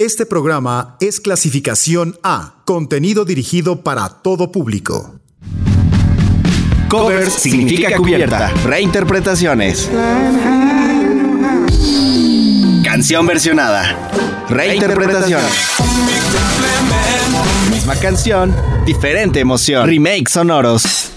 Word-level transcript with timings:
Este 0.00 0.24
programa 0.24 0.96
es 0.98 1.20
clasificación 1.20 2.18
A, 2.22 2.62
contenido 2.64 3.26
dirigido 3.26 3.82
para 3.82 4.08
todo 4.08 4.50
público. 4.50 5.20
Covers 6.88 7.34
significa 7.34 7.94
cubierta, 7.98 8.48
reinterpretaciones. 8.64 9.90
Canción 12.82 13.26
versionada, 13.26 14.08
reinterpretación. 14.48 15.42
Misma 17.70 17.94
canción, 17.96 18.56
diferente 18.86 19.40
emoción. 19.40 19.86
Remakes 19.86 20.32
sonoros. 20.32 21.10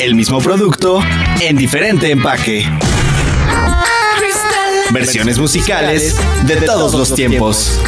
El 0.00 0.14
mismo 0.14 0.38
producto 0.40 1.00
en 1.40 1.56
diferente 1.56 2.08
empaque. 2.12 2.64
Versiones 4.92 5.38
musicales 5.38 6.16
de 6.46 6.56
todos 6.62 6.94
los 6.94 7.14
tiempos. 7.14 7.78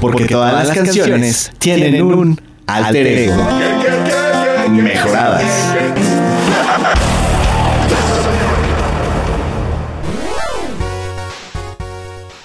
Porque 0.00 0.26
todas 0.26 0.52
las 0.52 0.76
canciones 0.76 1.52
tienen 1.58 2.02
un 2.02 2.40
alter 2.66 3.06
ego. 3.06 3.36
Mejoradas. 4.68 5.44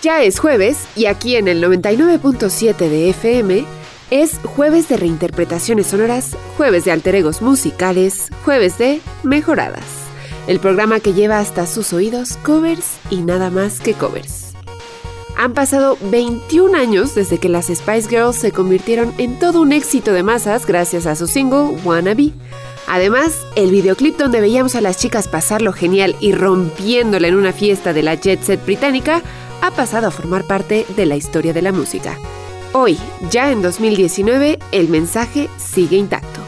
Ya 0.04 0.22
es 0.22 0.38
jueves 0.38 0.78
y 0.96 1.06
aquí 1.06 1.36
en 1.36 1.48
el 1.48 1.64
99.7 1.64 2.76
de 2.78 3.10
FM 3.10 3.66
es 4.12 4.38
jueves 4.44 4.88
de 4.90 4.98
reinterpretaciones 4.98 5.88
sonoras, 5.88 6.38
jueves 6.58 6.86
de 6.86 6.92
alter 6.92 7.16
egos 7.16 7.42
musicales, 7.42 8.28
jueves 8.44 8.78
de 8.78 9.02
mejoradas 9.24 10.03
el 10.48 10.60
programa 10.60 11.00
que 11.00 11.14
lleva 11.14 11.40
hasta 11.40 11.66
sus 11.68 11.94
oídos 11.94 12.38
covers 12.38 12.98
y 13.10 13.18
nada 13.18 13.50
más 13.50 13.80
que 13.80 13.94
covers. 13.94 14.54
Han 15.38 15.54
pasado 15.54 15.98
21 16.12 16.78
años 16.78 17.16
desde 17.16 17.40
que 17.40 17.50
las 17.50 17.68
Spice 17.68 18.08
Girls 18.10 18.36
se 18.36 18.52
convirtieron 18.52 19.14
en 19.18 19.40
todo 19.40 19.62
un 19.62 19.72
éxito 19.72 20.14
de 20.14 20.22
masas 20.22 20.66
gracias 20.66 21.06
a 21.06 21.16
su 21.16 21.28
single 21.28 21.78
Wannabe. 21.84 22.32
Además, 22.88 23.40
el 23.56 23.72
videoclip 23.72 24.18
donde 24.18 24.42
veíamos 24.42 24.76
a 24.76 24.82
las 24.82 24.98
chicas 24.98 25.28
pasarlo 25.28 25.74
genial 25.74 26.16
y 26.20 26.34
rompiéndola 26.34 27.28
en 27.28 27.36
una 27.36 27.54
fiesta 27.54 27.94
de 27.94 28.04
la 28.04 28.16
jet 28.16 28.44
set 28.44 28.64
británica 28.64 29.22
ha 29.62 29.72
pasado 29.72 30.08
a 30.08 30.12
formar 30.12 30.44
parte 30.44 30.86
de 30.96 31.06
la 31.06 31.16
historia 31.16 31.54
de 31.54 31.62
la 31.62 31.72
música. 31.72 32.20
Hoy, 32.74 32.98
ya 33.32 33.52
en 33.52 33.62
2019, 33.62 34.60
el 34.72 34.90
mensaje 34.90 35.50
sigue 35.58 35.96
intacto 35.98 36.43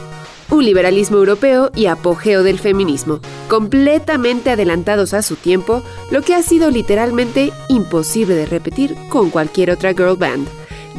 un 0.49 0.63
liberalismo 0.63 1.17
europeo 1.17 1.71
y 1.75 1.87
apogeo 1.87 2.43
del 2.43 2.59
feminismo, 2.59 3.19
completamente 3.47 4.49
adelantados 4.49 5.13
a 5.13 5.21
su 5.21 5.35
tiempo, 5.35 5.83
lo 6.11 6.21
que 6.21 6.35
ha 6.35 6.41
sido 6.41 6.71
literalmente 6.71 7.51
imposible 7.69 8.35
de 8.35 8.45
repetir 8.45 8.95
con 9.09 9.29
cualquier 9.29 9.71
otra 9.71 9.93
girl 9.93 10.15
band. 10.17 10.47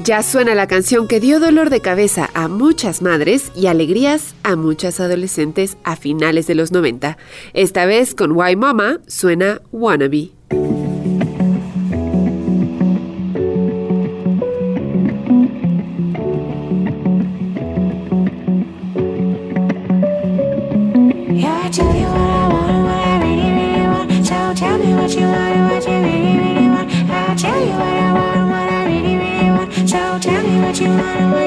Ya 0.05 0.23
suena 0.23 0.55
la 0.55 0.69
canción 0.69 1.09
que 1.09 1.21
dio 1.21 1.41
dolor 1.41 1.71
de 1.71 1.81
cabeza 1.81 2.29
a 2.35 2.49
muchas 2.49 3.01
madres 3.01 3.51
y 3.57 3.67
alegrías 3.67 4.35
a 4.43 4.55
muchas 4.55 5.01
adolescentes 5.01 5.79
a 5.85 5.97
finales 5.97 6.47
de 6.47 6.55
los 6.55 6.71
90. 6.71 7.17
Esta 7.55 7.87
vez 7.87 8.15
con 8.15 8.33
Why 8.33 8.57
Mama 8.57 9.01
suena 9.07 9.63
Wannabe. 9.73 10.36
you. 30.81 31.46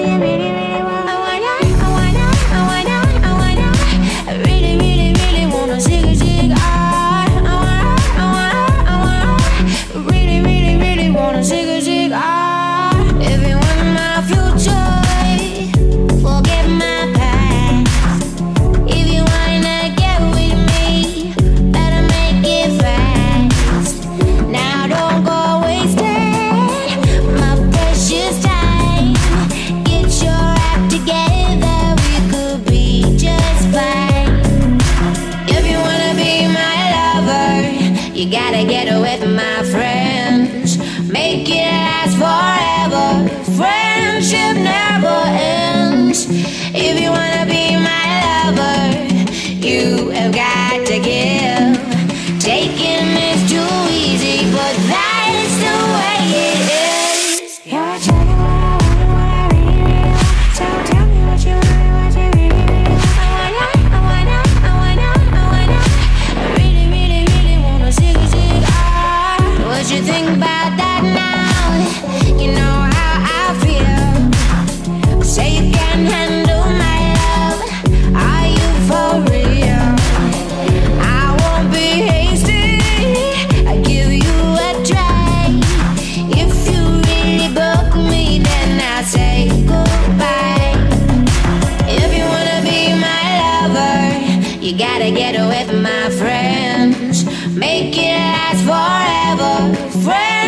make 97.25 97.97
it 97.97 98.15
last 98.15 98.63
forever. 98.65 100.03
Friends 100.03 100.38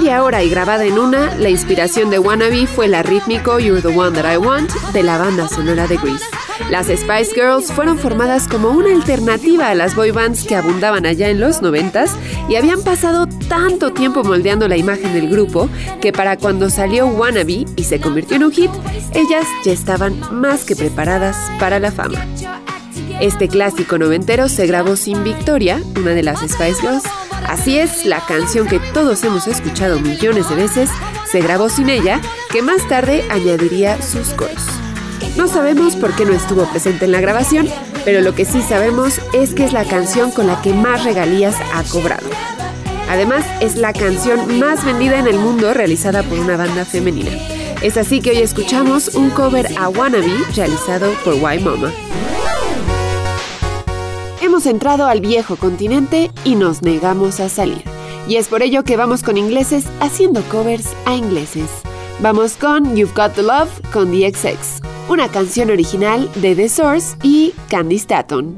media 0.00 0.24
hora 0.24 0.42
y 0.42 0.48
grabada 0.48 0.86
en 0.86 0.98
una, 0.98 1.34
la 1.36 1.50
inspiración 1.50 2.08
de 2.08 2.18
Wannabe 2.18 2.66
fue 2.66 2.88
la 2.88 3.02
rítmico 3.02 3.58
You're 3.58 3.82
the 3.82 3.88
One 3.88 4.16
That 4.16 4.32
I 4.32 4.38
Want 4.38 4.72
de 4.94 5.02
la 5.02 5.18
banda 5.18 5.46
sonora 5.46 5.86
de 5.86 5.98
Grease. 5.98 6.24
Las 6.70 6.86
Spice 6.86 7.34
Girls 7.34 7.70
fueron 7.70 7.98
formadas 7.98 8.48
como 8.48 8.70
una 8.70 8.92
alternativa 8.92 9.68
a 9.68 9.74
las 9.74 9.94
boy 9.94 10.10
bands 10.10 10.46
que 10.46 10.56
abundaban 10.56 11.04
allá 11.04 11.28
en 11.28 11.38
los 11.38 11.60
90 11.60 12.06
y 12.48 12.56
habían 12.56 12.82
pasado 12.82 13.26
tanto 13.46 13.92
tiempo 13.92 14.24
moldeando 14.24 14.68
la 14.68 14.78
imagen 14.78 15.12
del 15.12 15.28
grupo 15.28 15.68
que 16.00 16.14
para 16.14 16.38
cuando 16.38 16.70
salió 16.70 17.06
Wannabe 17.06 17.66
y 17.76 17.84
se 17.84 18.00
convirtió 18.00 18.36
en 18.36 18.44
un 18.44 18.52
hit, 18.52 18.70
ellas 19.12 19.44
ya 19.66 19.72
estaban 19.72 20.18
más 20.32 20.64
que 20.64 20.76
preparadas 20.76 21.36
para 21.58 21.78
la 21.78 21.92
fama. 21.92 22.24
Este 23.20 23.48
clásico 23.48 23.98
noventero 23.98 24.48
se 24.48 24.66
grabó 24.66 24.96
sin 24.96 25.22
Victoria, 25.24 25.82
una 25.94 26.12
de 26.12 26.22
las 26.22 26.40
Spice 26.40 26.80
Girls, 26.80 27.04
Así 27.50 27.80
es, 27.80 28.06
la 28.06 28.24
canción 28.24 28.68
que 28.68 28.78
todos 28.78 29.24
hemos 29.24 29.48
escuchado 29.48 29.98
millones 29.98 30.48
de 30.48 30.54
veces 30.54 30.88
se 31.28 31.40
grabó 31.40 31.68
sin 31.68 31.90
ella, 31.90 32.20
que 32.52 32.62
más 32.62 32.86
tarde 32.86 33.24
añadiría 33.28 34.00
sus 34.00 34.28
coros. 34.34 34.64
No 35.36 35.48
sabemos 35.48 35.96
por 35.96 36.14
qué 36.14 36.24
no 36.24 36.32
estuvo 36.32 36.62
presente 36.70 37.06
en 37.06 37.12
la 37.12 37.20
grabación, 37.20 37.66
pero 38.04 38.20
lo 38.20 38.36
que 38.36 38.44
sí 38.44 38.62
sabemos 38.62 39.20
es 39.32 39.52
que 39.52 39.64
es 39.64 39.72
la 39.72 39.84
canción 39.84 40.30
con 40.30 40.46
la 40.46 40.62
que 40.62 40.72
más 40.72 41.02
regalías 41.02 41.56
ha 41.74 41.82
cobrado. 41.90 42.28
Además, 43.08 43.44
es 43.60 43.74
la 43.74 43.92
canción 43.92 44.60
más 44.60 44.84
vendida 44.84 45.18
en 45.18 45.26
el 45.26 45.40
mundo 45.40 45.74
realizada 45.74 46.22
por 46.22 46.38
una 46.38 46.56
banda 46.56 46.84
femenina. 46.84 47.32
Es 47.82 47.96
así 47.96 48.20
que 48.20 48.30
hoy 48.30 48.38
escuchamos 48.42 49.16
un 49.16 49.28
cover 49.30 49.76
a 49.76 49.88
Wannabe 49.88 50.30
realizado 50.54 51.12
por 51.24 51.34
Y 51.34 51.58
Mama 51.58 51.92
hemos 54.50 54.66
entrado 54.66 55.06
al 55.06 55.20
viejo 55.20 55.54
continente 55.54 56.28
y 56.44 56.56
nos 56.56 56.82
negamos 56.82 57.38
a 57.38 57.48
salir. 57.48 57.84
Y 58.26 58.34
es 58.34 58.48
por 58.48 58.62
ello 58.62 58.82
que 58.82 58.96
vamos 58.96 59.22
con 59.22 59.36
ingleses 59.36 59.86
haciendo 60.00 60.42
covers 60.50 60.88
a 61.06 61.14
ingleses. 61.14 61.70
Vamos 62.18 62.56
con 62.56 62.96
You've 62.96 63.12
Got 63.14 63.34
the 63.34 63.44
Love 63.44 63.70
con 63.92 64.10
The 64.10 64.28
XX, 64.32 64.80
una 65.08 65.28
canción 65.28 65.70
original 65.70 66.28
de 66.34 66.56
The 66.56 66.68
Source 66.68 67.16
y 67.22 67.54
Candy 67.68 67.94
Staton. 67.94 68.56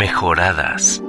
Mejoradas. 0.00 1.00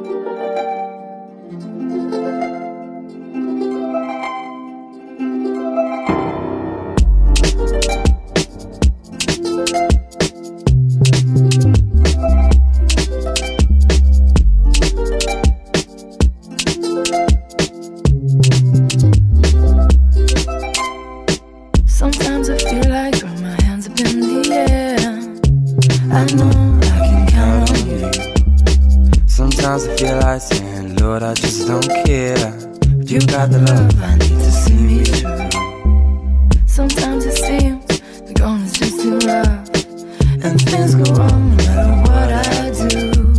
And 40.43 40.59
things 40.59 40.95
go 40.95 41.03
wrong 41.13 41.51
no 41.51 41.55
matter 41.55 41.95
what 42.01 42.29
I 42.31 42.71
do. 42.89 43.33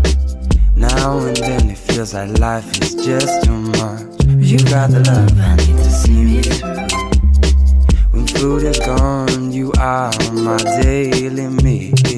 Now 0.77 1.19
and 1.19 1.37
then 1.37 1.71
it 1.71 1.79
feels 1.79 2.15
like 2.15 2.39
life 2.39 2.81
is 2.81 2.95
just 2.95 3.45
too 3.45 3.59
much. 3.59 4.03
You 4.39 4.59
got 4.59 4.91
the 4.91 5.01
love 5.07 5.39
I 5.41 5.57
need 5.57 5.79
to 5.79 5.91
see 5.91 6.25
me 6.25 6.43
through. 6.43 6.87
When 8.13 8.27
food 8.29 8.63
is 8.63 8.79
gone, 8.79 9.51
you 9.51 9.73
are 9.79 10.13
my 10.33 10.59
daily 10.81 11.49
meal. 11.49 12.12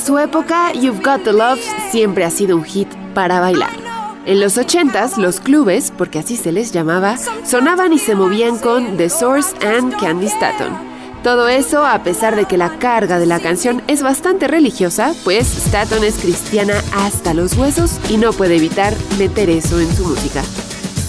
Su 0.00 0.18
época, 0.18 0.72
You've 0.72 1.02
Got 1.02 1.24
the 1.24 1.32
Love 1.32 1.60
siempre 1.90 2.24
ha 2.24 2.30
sido 2.30 2.56
un 2.56 2.64
hit 2.64 2.88
para 3.14 3.40
bailar. 3.40 3.70
En 4.26 4.40
los 4.40 4.56
80s, 4.56 5.18
los 5.18 5.40
clubes, 5.40 5.92
porque 5.96 6.18
así 6.18 6.36
se 6.36 6.52
les 6.52 6.72
llamaba, 6.72 7.16
sonaban 7.44 7.92
y 7.92 7.98
se 7.98 8.14
movían 8.14 8.58
con 8.58 8.96
The 8.96 9.10
Source 9.10 9.54
and 9.66 9.94
Candy 10.00 10.26
Staton. 10.26 10.72
Todo 11.22 11.48
eso 11.48 11.86
a 11.86 12.02
pesar 12.02 12.36
de 12.36 12.46
que 12.46 12.56
la 12.56 12.78
carga 12.78 13.18
de 13.18 13.26
la 13.26 13.40
canción 13.40 13.82
es 13.86 14.02
bastante 14.02 14.48
religiosa, 14.48 15.14
pues 15.24 15.66
Staton 15.66 16.04
es 16.04 16.16
cristiana 16.16 16.82
hasta 16.94 17.34
los 17.34 17.56
huesos 17.56 17.98
y 18.08 18.16
no 18.16 18.32
puede 18.32 18.56
evitar 18.56 18.94
meter 19.18 19.50
eso 19.50 19.80
en 19.80 19.94
su 19.94 20.04
música. 20.06 20.42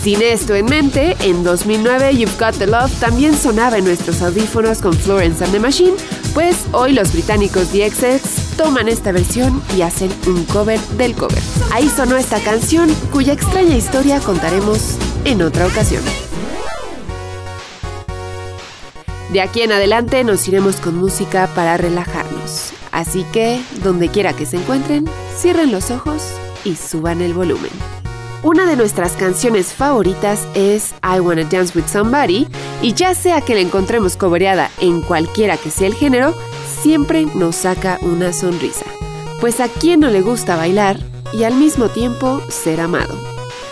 Sin 0.03 0.21
esto 0.21 0.53
en 0.53 0.65
mente, 0.65 1.17
en 1.21 1.43
2009 1.43 2.15
You've 2.15 2.37
Got 2.37 2.57
the 2.59 2.67
Love 2.67 2.91
también 2.99 3.35
sonaba 3.35 3.77
en 3.77 3.85
nuestros 3.85 4.21
audífonos 4.21 4.79
con 4.79 4.93
Florence 4.93 5.43
and 5.43 5.51
the 5.51 5.59
Machine, 5.59 5.95
pues 6.33 6.65
hoy 6.73 6.93
los 6.93 7.11
británicos 7.11 7.69
The 7.69 7.89
XX 7.89 8.44
toman 8.57 8.87
esta 8.87 9.11
versión 9.11 9.61
y 9.75 9.81
hacen 9.81 10.11
un 10.27 10.43
cover 10.45 10.79
del 10.97 11.15
cover. 11.15 11.41
Ahí 11.73 11.89
sonó 11.89 12.15
esta 12.17 12.39
canción 12.39 12.89
cuya 13.11 13.33
extraña 13.33 13.75
historia 13.75 14.19
contaremos 14.19 14.97
en 15.25 15.41
otra 15.41 15.67
ocasión. 15.67 16.03
De 19.31 19.41
aquí 19.41 19.61
en 19.61 19.71
adelante 19.71 20.23
nos 20.23 20.47
iremos 20.47 20.77
con 20.77 20.95
música 20.95 21.49
para 21.55 21.77
relajarnos. 21.77 22.71
Así 22.91 23.25
que, 23.33 23.61
donde 23.83 24.07
quiera 24.07 24.31
que 24.33 24.45
se 24.45 24.55
encuentren, 24.55 25.05
cierren 25.37 25.71
los 25.71 25.91
ojos 25.91 26.23
y 26.63 26.75
suban 26.75 27.21
el 27.21 27.33
volumen. 27.33 27.71
Una 28.43 28.65
de 28.67 28.75
nuestras 28.75 29.13
canciones 29.13 29.73
favoritas 29.73 30.47
es 30.53 30.93
I 31.03 31.19
Wanna 31.19 31.45
Dance 31.45 31.77
With 31.77 31.87
Somebody 31.87 32.47
y 32.81 32.93
ya 32.93 33.15
sea 33.15 33.41
que 33.41 33.55
la 33.55 33.61
encontremos 33.61 34.15
cobereada 34.17 34.69
en 34.79 35.01
cualquiera 35.01 35.57
que 35.57 35.71
sea 35.71 35.87
el 35.87 35.95
género, 35.95 36.35
siempre 36.85 37.25
nos 37.33 37.55
saca 37.55 37.97
una 38.03 38.31
sonrisa. 38.31 38.85
Pues 39.41 39.59
a 39.59 39.67
quien 39.67 40.01
no 40.01 40.11
le 40.11 40.21
gusta 40.21 40.55
bailar 40.55 40.99
y 41.33 41.41
al 41.41 41.55
mismo 41.55 41.89
tiempo 41.89 42.43
ser 42.47 42.79
amado. 42.79 43.17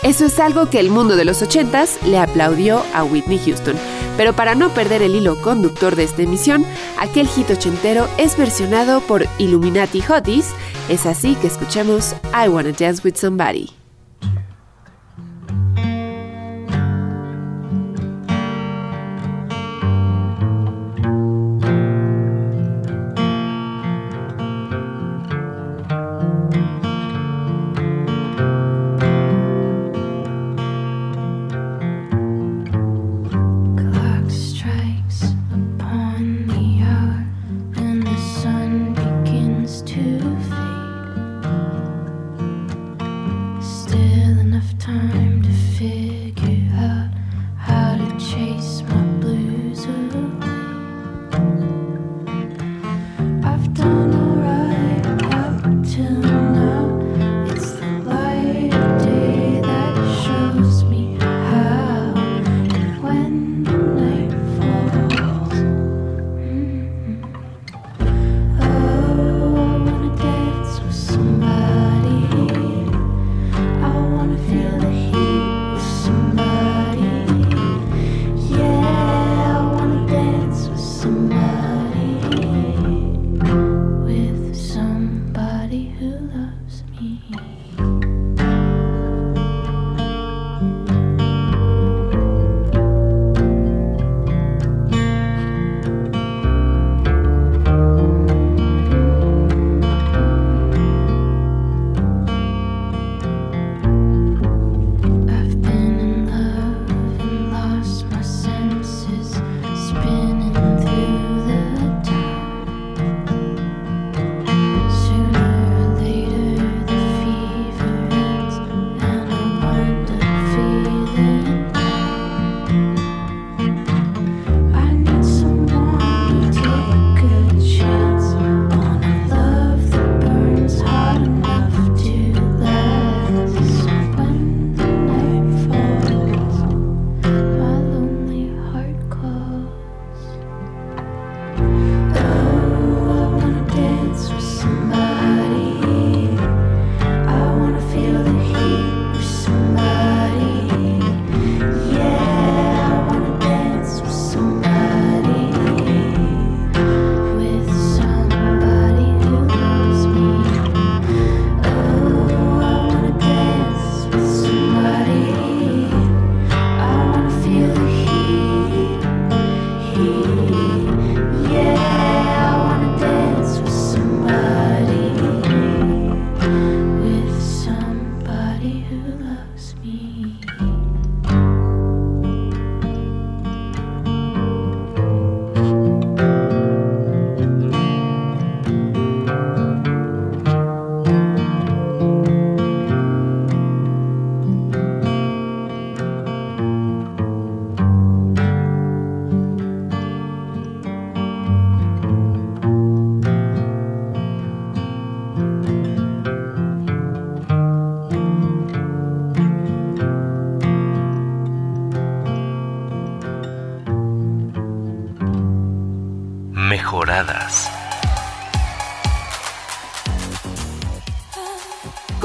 Eso 0.02 0.26
es 0.26 0.40
algo 0.40 0.68
que 0.72 0.80
el 0.80 0.90
mundo 0.90 1.16
de 1.16 1.24
los 1.24 1.44
80s 1.44 2.02
le 2.08 2.18
aplaudió 2.18 2.82
a 2.92 3.04
Whitney 3.04 3.38
Houston. 3.46 3.76
Pero 4.18 4.34
para 4.34 4.56
no 4.56 4.70
perder 4.70 5.04
el 5.04 5.14
hilo 5.14 5.40
conductor 5.44 5.96
de 5.96 6.06
esta 6.06 6.24
emisión, 6.24 6.66
aquel 6.98 7.28
hit 7.28 7.52
ochentero 7.52 8.08
es 8.18 8.36
versionado 8.36 9.00
por 9.02 9.28
Illuminati 9.38 10.02
Hotties. 10.02 10.48
Es 10.90 11.06
así 11.06 11.36
que 11.36 11.46
escuchemos 11.46 12.16
I 12.34 12.50
Wanna 12.50 12.72
Dance 12.72 13.04
With 13.06 13.18
Somebody. 13.18 13.83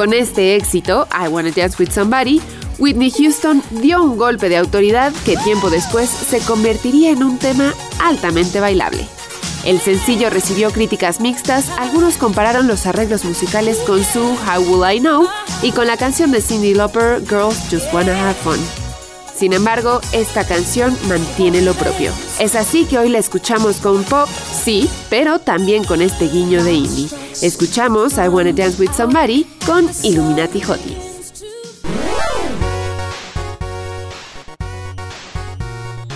Con 0.08 0.16
este 0.16 0.56
éxito, 0.56 1.06
I 1.12 1.28
Wanna 1.28 1.50
Dance 1.50 1.76
with 1.78 1.90
Somebody, 1.90 2.40
Whitney 2.78 3.10
Houston 3.10 3.62
dio 3.82 4.02
un 4.02 4.16
golpe 4.16 4.48
de 4.48 4.56
autoridad 4.56 5.12
que 5.26 5.36
tiempo 5.36 5.68
después 5.68 6.08
se 6.08 6.40
convertiría 6.40 7.10
en 7.10 7.22
un 7.22 7.38
tema 7.38 7.74
altamente 8.02 8.58
bailable. 8.58 9.06
El 9.66 9.78
sencillo 9.80 10.30
recibió 10.30 10.70
críticas 10.70 11.20
mixtas, 11.20 11.68
algunos 11.76 12.16
compararon 12.16 12.66
los 12.66 12.86
arreglos 12.86 13.26
musicales 13.26 13.80
con 13.86 14.02
su 14.02 14.22
How 14.22 14.62
Will 14.62 14.96
I 14.96 15.00
Know 15.00 15.28
y 15.60 15.72
con 15.72 15.86
la 15.86 15.98
canción 15.98 16.30
de 16.30 16.40
Cindy 16.40 16.72
Lauper 16.72 17.20
Girls 17.28 17.58
Just 17.70 17.92
Wanna 17.92 18.18
Have 18.18 18.38
Fun. 18.42 18.58
Sin 19.36 19.52
embargo, 19.52 20.00
esta 20.12 20.46
canción 20.46 20.96
mantiene 21.06 21.60
lo 21.60 21.74
propio. 21.74 22.12
Es 22.40 22.54
así 22.54 22.86
que 22.86 22.98
hoy 22.98 23.10
la 23.10 23.18
escuchamos 23.18 23.76
con 23.76 24.02
pop, 24.04 24.26
sí, 24.64 24.88
pero 25.10 25.38
también 25.38 25.84
con 25.84 26.00
este 26.00 26.28
guiño 26.28 26.64
de 26.64 26.72
indie. 26.72 27.27
Escuchamos 27.42 28.18
I 28.18 28.26
Wanna 28.26 28.52
Dance 28.52 28.80
With 28.80 28.90
Somebody 28.96 29.46
con 29.64 29.88
Illuminati 30.02 30.60
Hotties. 30.60 30.96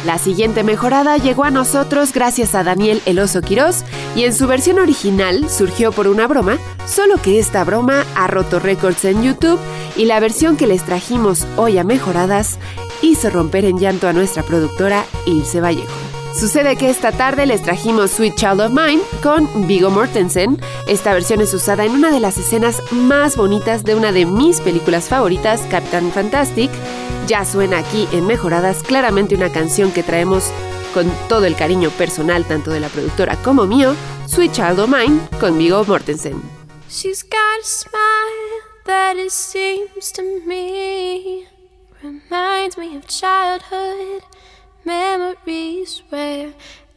La 0.04 0.18
siguiente 0.18 0.64
mejorada 0.64 1.16
llegó 1.18 1.44
a 1.44 1.52
nosotros 1.52 2.12
gracias 2.12 2.56
a 2.56 2.64
Daniel 2.64 3.00
El 3.06 3.20
Oso 3.20 3.40
Quirós 3.40 3.84
y 4.16 4.24
en 4.24 4.34
su 4.34 4.48
versión 4.48 4.80
original 4.80 5.48
surgió 5.48 5.92
por 5.92 6.08
una 6.08 6.26
broma, 6.26 6.58
solo 6.86 7.22
que 7.22 7.38
esta 7.38 7.62
broma 7.62 8.04
ha 8.16 8.26
roto 8.26 8.58
récords 8.58 9.04
en 9.04 9.22
YouTube 9.22 9.60
y 9.96 10.06
la 10.06 10.18
versión 10.18 10.56
que 10.56 10.66
les 10.66 10.84
trajimos 10.84 11.46
hoy 11.56 11.78
a 11.78 11.84
mejoradas 11.84 12.58
hizo 13.00 13.30
romper 13.30 13.64
en 13.64 13.78
llanto 13.78 14.08
a 14.08 14.12
nuestra 14.12 14.42
productora 14.42 15.04
Ilse 15.26 15.60
Vallejo. 15.60 16.11
Sucede 16.34 16.76
que 16.76 16.88
esta 16.88 17.12
tarde 17.12 17.44
les 17.46 17.62
trajimos 17.62 18.12
Sweet 18.12 18.34
Child 18.34 18.60
of 18.62 18.72
Mine 18.72 19.02
con 19.22 19.66
Vigo 19.66 19.90
Mortensen. 19.90 20.58
Esta 20.86 21.12
versión 21.12 21.40
es 21.42 21.52
usada 21.52 21.84
en 21.84 21.92
una 21.92 22.10
de 22.10 22.20
las 22.20 22.38
escenas 22.38 22.82
más 22.90 23.36
bonitas 23.36 23.84
de 23.84 23.94
una 23.94 24.12
de 24.12 24.24
mis 24.24 24.60
películas 24.60 25.08
favoritas, 25.08 25.60
Captain 25.70 26.10
Fantastic. 26.10 26.70
Ya 27.26 27.44
suena 27.44 27.78
aquí 27.78 28.08
en 28.12 28.26
Mejoradas 28.26 28.82
claramente 28.82 29.34
una 29.34 29.52
canción 29.52 29.92
que 29.92 30.02
traemos 30.02 30.50
con 30.94 31.10
todo 31.28 31.44
el 31.44 31.54
cariño 31.54 31.90
personal 31.90 32.44
tanto 32.46 32.70
de 32.70 32.80
la 32.80 32.88
productora 32.88 33.36
como 33.36 33.66
mío, 33.66 33.94
Sweet 34.26 34.52
Child 34.52 34.80
of 34.80 34.88
Mine 34.88 35.20
con 35.38 35.58
Vigo 35.58 35.84
Mortensen. 35.84 36.42
She's 36.88 37.22
got 37.22 37.60
a 37.60 37.64
smile 37.64 38.62
that 38.86 39.16
it 39.16 39.30
seems 39.30 40.12
to 40.12 40.22
me 40.46 41.46
reminds 42.02 42.76
me 42.78 42.96
of 42.96 43.06
childhood. 43.06 44.22
Memories 44.84 46.02
where 46.10 46.52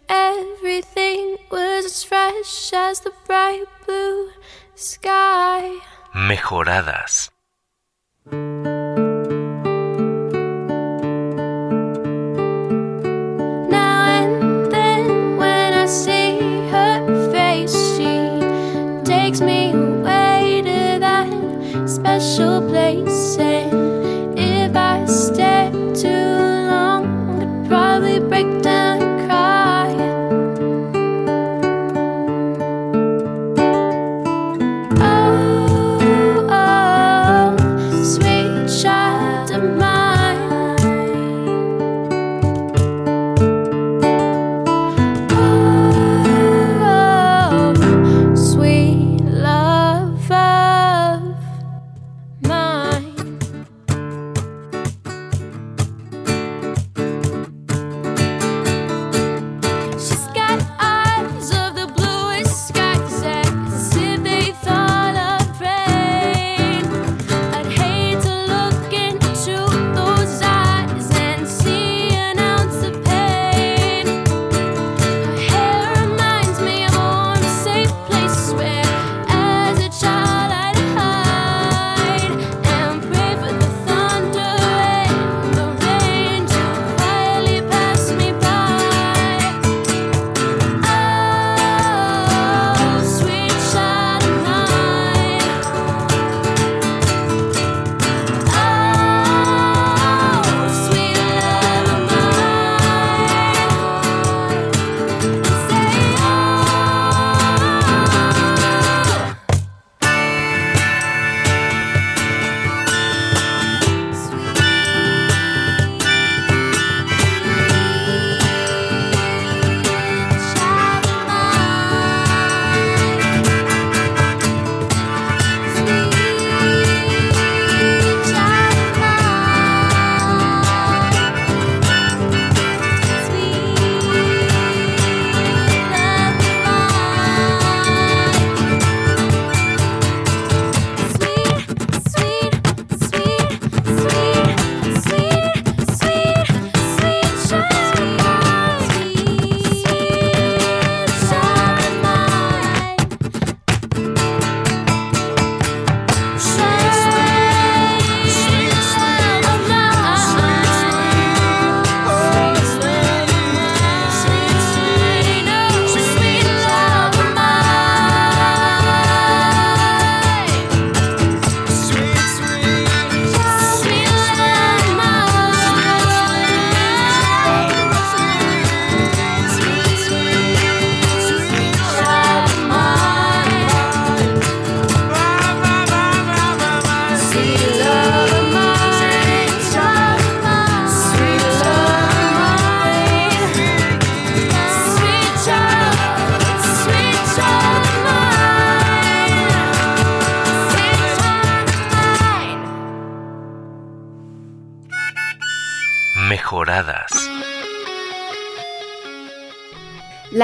everything 0.09 1.37
was 1.51 1.85
as 1.85 2.03
fresh 2.03 2.73
as 2.73 2.99
the 3.01 3.11
bright 3.25 3.65
blue 3.85 4.29
sky. 4.75 5.79
Mejoradas. 6.13 7.29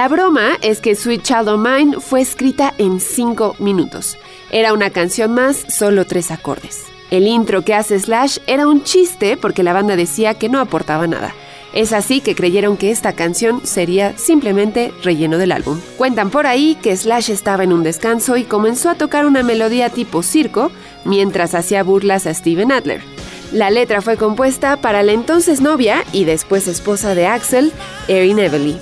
La 0.02 0.08
broma 0.08 0.58
es 0.64 0.82
que 0.82 0.96
Sweet 0.96 1.22
Child 1.22 1.48
of 1.48 1.60
Mine 1.60 2.00
fue 2.00 2.22
escrita 2.22 2.74
en 2.80 3.00
5 3.00 3.58
minutos. 3.60 4.18
Era 4.50 4.74
una 4.74 4.90
canción 4.90 5.32
más, 5.32 5.64
solo 5.70 6.08
tres 6.08 6.32
acordes. 6.32 6.86
El 7.12 7.28
intro 7.28 7.64
que 7.64 7.76
hace 7.76 8.00
Slash 8.00 8.40
era 8.48 8.66
un 8.66 8.84
chiste 8.84 9.38
porque 9.38 9.62
la 9.62 9.74
banda 9.74 9.96
decía 9.96 10.34
que 10.34 10.50
no 10.50 10.60
aportaba 10.60 11.06
nada. 11.06 11.36
Es 11.76 11.94
así 11.94 12.20
que 12.20 12.34
creyeron 12.34 12.78
que 12.78 12.90
esta 12.90 13.14
canción 13.14 13.62
sería 13.64 14.18
simplemente 14.18 14.92
relleno 15.04 15.38
del 15.38 15.52
álbum. 15.52 15.80
Cuentan 16.00 16.32
por 16.32 16.48
ahí 16.48 16.80
que 16.82 16.98
Slash 16.98 17.30
estaba 17.30 17.64
en 17.64 17.72
un 17.72 17.84
descanso 17.84 18.38
y 18.38 18.46
comenzó 18.46 18.90
a 18.90 18.96
tocar 18.96 19.28
una 19.28 19.44
melodía 19.44 19.92
tipo 19.92 20.24
circo 20.24 20.72
mientras 21.06 21.54
hacía 21.54 21.84
burlas 21.84 22.26
a 22.26 22.34
Steven 22.34 22.72
Adler. 22.72 23.04
La 23.52 23.70
letra 23.70 24.02
fue 24.02 24.18
compuesta 24.18 24.78
para 24.78 25.04
la 25.04 25.12
entonces 25.12 25.62
novia 25.62 26.04
y 26.12 26.24
después 26.24 26.68
esposa 26.68 27.14
de 27.14 27.28
Axel, 27.28 27.72
Erin 28.08 28.40
Everly. 28.40 28.80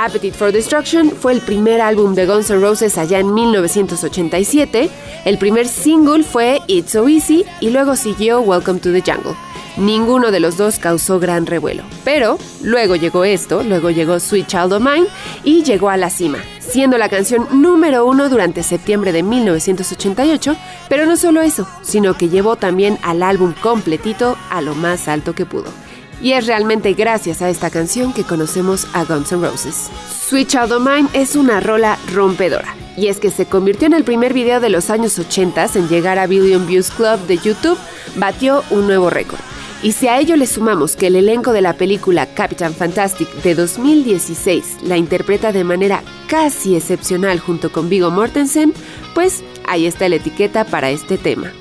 Appetite 0.00 0.36
for 0.36 0.52
Destruction 0.52 1.10
fue 1.10 1.32
el 1.32 1.40
primer 1.40 1.80
álbum 1.80 2.14
de 2.14 2.24
Guns 2.24 2.50
N' 2.50 2.60
Roses 2.60 2.96
allá 2.98 3.18
en 3.18 3.34
1987. 3.34 4.88
El 5.24 5.38
primer 5.38 5.66
single 5.66 6.22
fue 6.22 6.60
It's 6.68 6.92
So 6.92 7.08
Easy 7.08 7.44
y 7.60 7.70
luego 7.70 7.96
siguió 7.96 8.40
Welcome 8.40 8.78
to 8.78 8.92
the 8.92 9.02
Jungle. 9.02 9.34
Ninguno 9.76 10.30
de 10.30 10.38
los 10.38 10.56
dos 10.56 10.78
causó 10.78 11.18
gran 11.18 11.46
revuelo. 11.46 11.82
Pero 12.04 12.38
luego 12.62 12.94
llegó 12.94 13.24
esto, 13.24 13.64
luego 13.64 13.90
llegó 13.90 14.20
Sweet 14.20 14.46
Child 14.46 14.72
of 14.74 14.82
Mine 14.82 15.08
y 15.42 15.64
llegó 15.64 15.90
a 15.90 15.96
la 15.96 16.10
cima, 16.10 16.38
siendo 16.60 16.96
la 16.96 17.08
canción 17.08 17.48
número 17.60 18.06
uno 18.06 18.28
durante 18.28 18.62
septiembre 18.62 19.10
de 19.10 19.24
1988. 19.24 20.56
Pero 20.88 21.06
no 21.06 21.16
solo 21.16 21.42
eso, 21.42 21.66
sino 21.82 22.14
que 22.14 22.28
llevó 22.28 22.54
también 22.54 22.98
al 23.02 23.24
álbum 23.24 23.52
completito 23.60 24.36
a 24.48 24.60
lo 24.60 24.76
más 24.76 25.08
alto 25.08 25.34
que 25.34 25.44
pudo. 25.44 25.87
Y 26.20 26.32
es 26.32 26.46
realmente 26.46 26.94
gracias 26.94 27.42
a 27.42 27.48
esta 27.48 27.70
canción 27.70 28.12
que 28.12 28.24
conocemos 28.24 28.86
a 28.92 29.04
Guns 29.04 29.32
N' 29.32 29.46
Roses. 29.46 29.88
Sweet 30.28 30.48
Child 30.48 30.72
of 30.72 30.82
Mine 30.82 31.08
es 31.12 31.36
una 31.36 31.60
rola 31.60 31.98
rompedora. 32.12 32.74
Y 32.96 33.06
es 33.06 33.18
que 33.18 33.30
se 33.30 33.46
convirtió 33.46 33.86
en 33.86 33.92
el 33.94 34.02
primer 34.02 34.32
video 34.32 34.58
de 34.58 34.70
los 34.70 34.90
años 34.90 35.18
80 35.18 35.68
en 35.74 35.88
llegar 35.88 36.18
a 36.18 36.26
Billion 36.26 36.66
Views 36.66 36.90
Club 36.90 37.18
de 37.28 37.38
YouTube, 37.38 37.78
batió 38.16 38.64
un 38.70 38.88
nuevo 38.88 39.08
récord. 39.08 39.38
Y 39.80 39.92
si 39.92 40.08
a 40.08 40.18
ello 40.18 40.36
le 40.36 40.48
sumamos 40.48 40.96
que 40.96 41.06
el 41.06 41.14
elenco 41.14 41.52
de 41.52 41.60
la 41.60 41.74
película 41.74 42.26
Captain 42.26 42.74
Fantastic 42.74 43.28
de 43.42 43.54
2016 43.54 44.78
la 44.82 44.96
interpreta 44.96 45.52
de 45.52 45.62
manera 45.62 46.02
casi 46.26 46.74
excepcional 46.74 47.38
junto 47.38 47.70
con 47.70 47.88
Vigo 47.88 48.10
Mortensen, 48.10 48.74
pues 49.14 49.44
ahí 49.68 49.86
está 49.86 50.08
la 50.08 50.16
etiqueta 50.16 50.64
para 50.64 50.90
este 50.90 51.16
tema. 51.16 51.52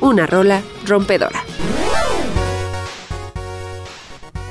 Una 0.00 0.26
rola 0.26 0.62
rompedora. 0.84 1.44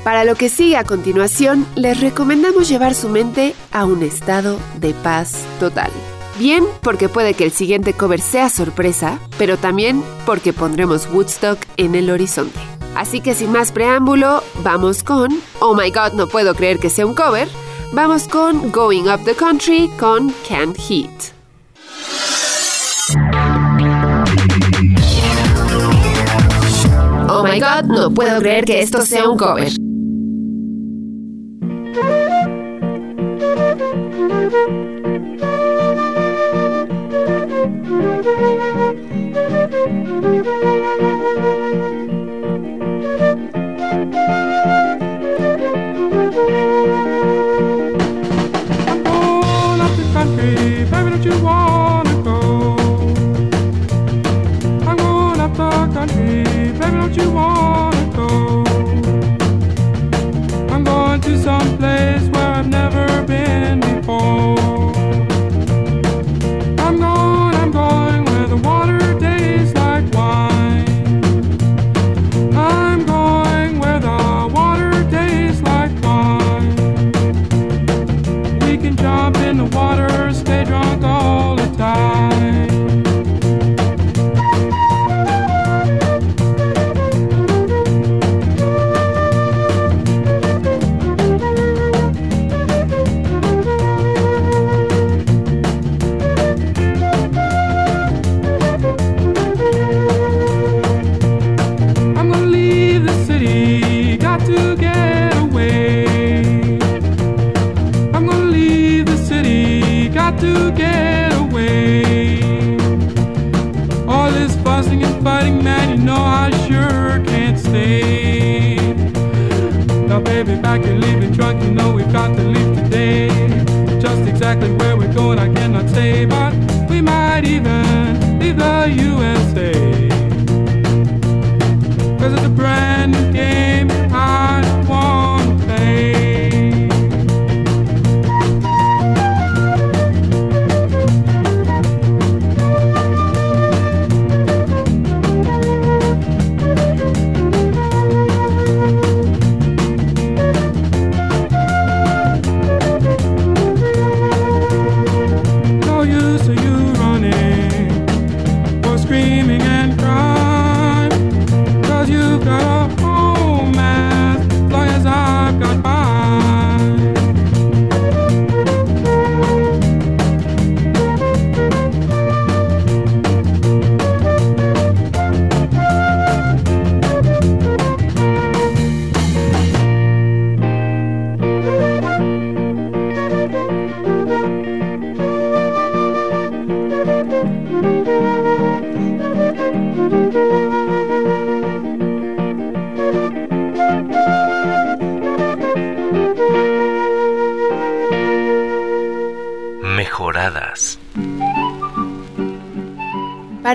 Para 0.04 0.24
lo 0.24 0.34
que 0.34 0.48
sigue 0.48 0.76
a 0.76 0.84
continuación, 0.84 1.66
les 1.76 2.00
recomendamos 2.00 2.68
llevar 2.68 2.94
su 2.94 3.08
mente 3.08 3.54
a 3.70 3.84
un 3.84 4.02
estado 4.02 4.58
de 4.78 4.94
paz 4.94 5.44
total. 5.58 5.90
Bien, 6.38 6.64
porque 6.82 7.10
puede 7.10 7.34
que 7.34 7.44
el 7.44 7.52
siguiente 7.52 7.92
cover 7.92 8.20
sea 8.20 8.48
sorpresa, 8.48 9.18
pero 9.36 9.58
también 9.58 10.02
porque 10.24 10.54
pondremos 10.54 11.06
Woodstock 11.12 11.58
en 11.76 11.94
el 11.94 12.10
horizonte. 12.10 12.58
Así 12.96 13.20
que 13.20 13.34
sin 13.34 13.52
más 13.52 13.72
preámbulo, 13.72 14.42
vamos 14.64 15.02
con 15.02 15.38
Oh 15.58 15.74
My 15.74 15.90
God, 15.90 16.14
no 16.14 16.28
puedo 16.28 16.54
creer 16.54 16.78
que 16.78 16.88
sea 16.88 17.04
un 17.04 17.14
cover. 17.14 17.46
Vamos 17.92 18.26
con 18.26 18.72
Going 18.72 19.08
Up 19.08 19.24
the 19.24 19.34
Country 19.34 19.90
con 19.98 20.32
Can't 20.48 20.78
Heat. 20.78 21.10
Oh 27.28 27.44
my 27.44 27.60
god, 27.60 27.84
no 27.84 28.10
puedo 28.10 28.40
creer 28.40 28.64
que 28.64 28.80
esto 28.80 29.04
sea 29.04 29.28
un 29.28 29.36
cover. 29.36 29.70
Going 34.50 35.40
up 38.26 38.59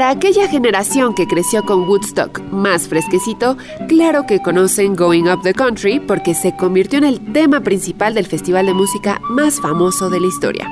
Para 0.06 0.18
aquella 0.18 0.48
generación 0.48 1.15
que 1.15 1.26
creció 1.26 1.65
con 1.65 1.89
Woodstock 1.89 2.39
más 2.52 2.88
fresquecito, 2.88 3.58
claro 3.88 4.28
que 4.28 4.39
conocen 4.39 4.96
Going 4.96 5.24
Up 5.24 5.41
the 5.41 5.56
Country 5.56 6.00
porque 6.00 6.36
se 6.36 6.56
convirtió 6.56 7.00
en 7.00 7.06
el 7.06 7.34
tema 7.34 7.62
principal 7.62 8.13
del 8.13 8.28
festival 8.28 8.68
de 8.68 8.76
música 8.76 9.20
más 9.32 9.60
famoso 9.60 10.12
de 10.12 10.20
la 10.20 10.28
historia. 10.28 10.70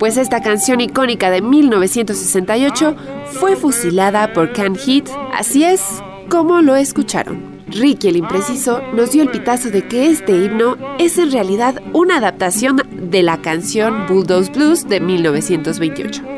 Pues 0.00 0.16
esta 0.16 0.42
canción 0.42 0.80
icónica 0.80 1.30
de 1.30 1.42
1968 1.42 2.96
fue 3.38 3.54
fusilada 3.54 4.32
por 4.32 4.52
Can 4.52 4.74
Heat, 4.74 5.10
así 5.32 5.62
es 5.62 6.02
como 6.28 6.60
lo 6.60 6.74
escucharon. 6.74 7.62
Ricky 7.68 8.08
el 8.08 8.16
Impreciso 8.16 8.82
nos 8.94 9.12
dio 9.12 9.22
el 9.22 9.30
pitazo 9.30 9.70
de 9.70 9.86
que 9.86 10.10
este 10.10 10.32
himno 10.32 10.76
es 10.98 11.18
en 11.18 11.30
realidad 11.30 11.80
una 11.92 12.16
adaptación 12.16 12.82
de 12.90 13.22
la 13.22 13.40
canción 13.42 14.08
Bulldoze 14.08 14.50
Blues 14.50 14.88
de 14.88 14.98
1928. 14.98 16.35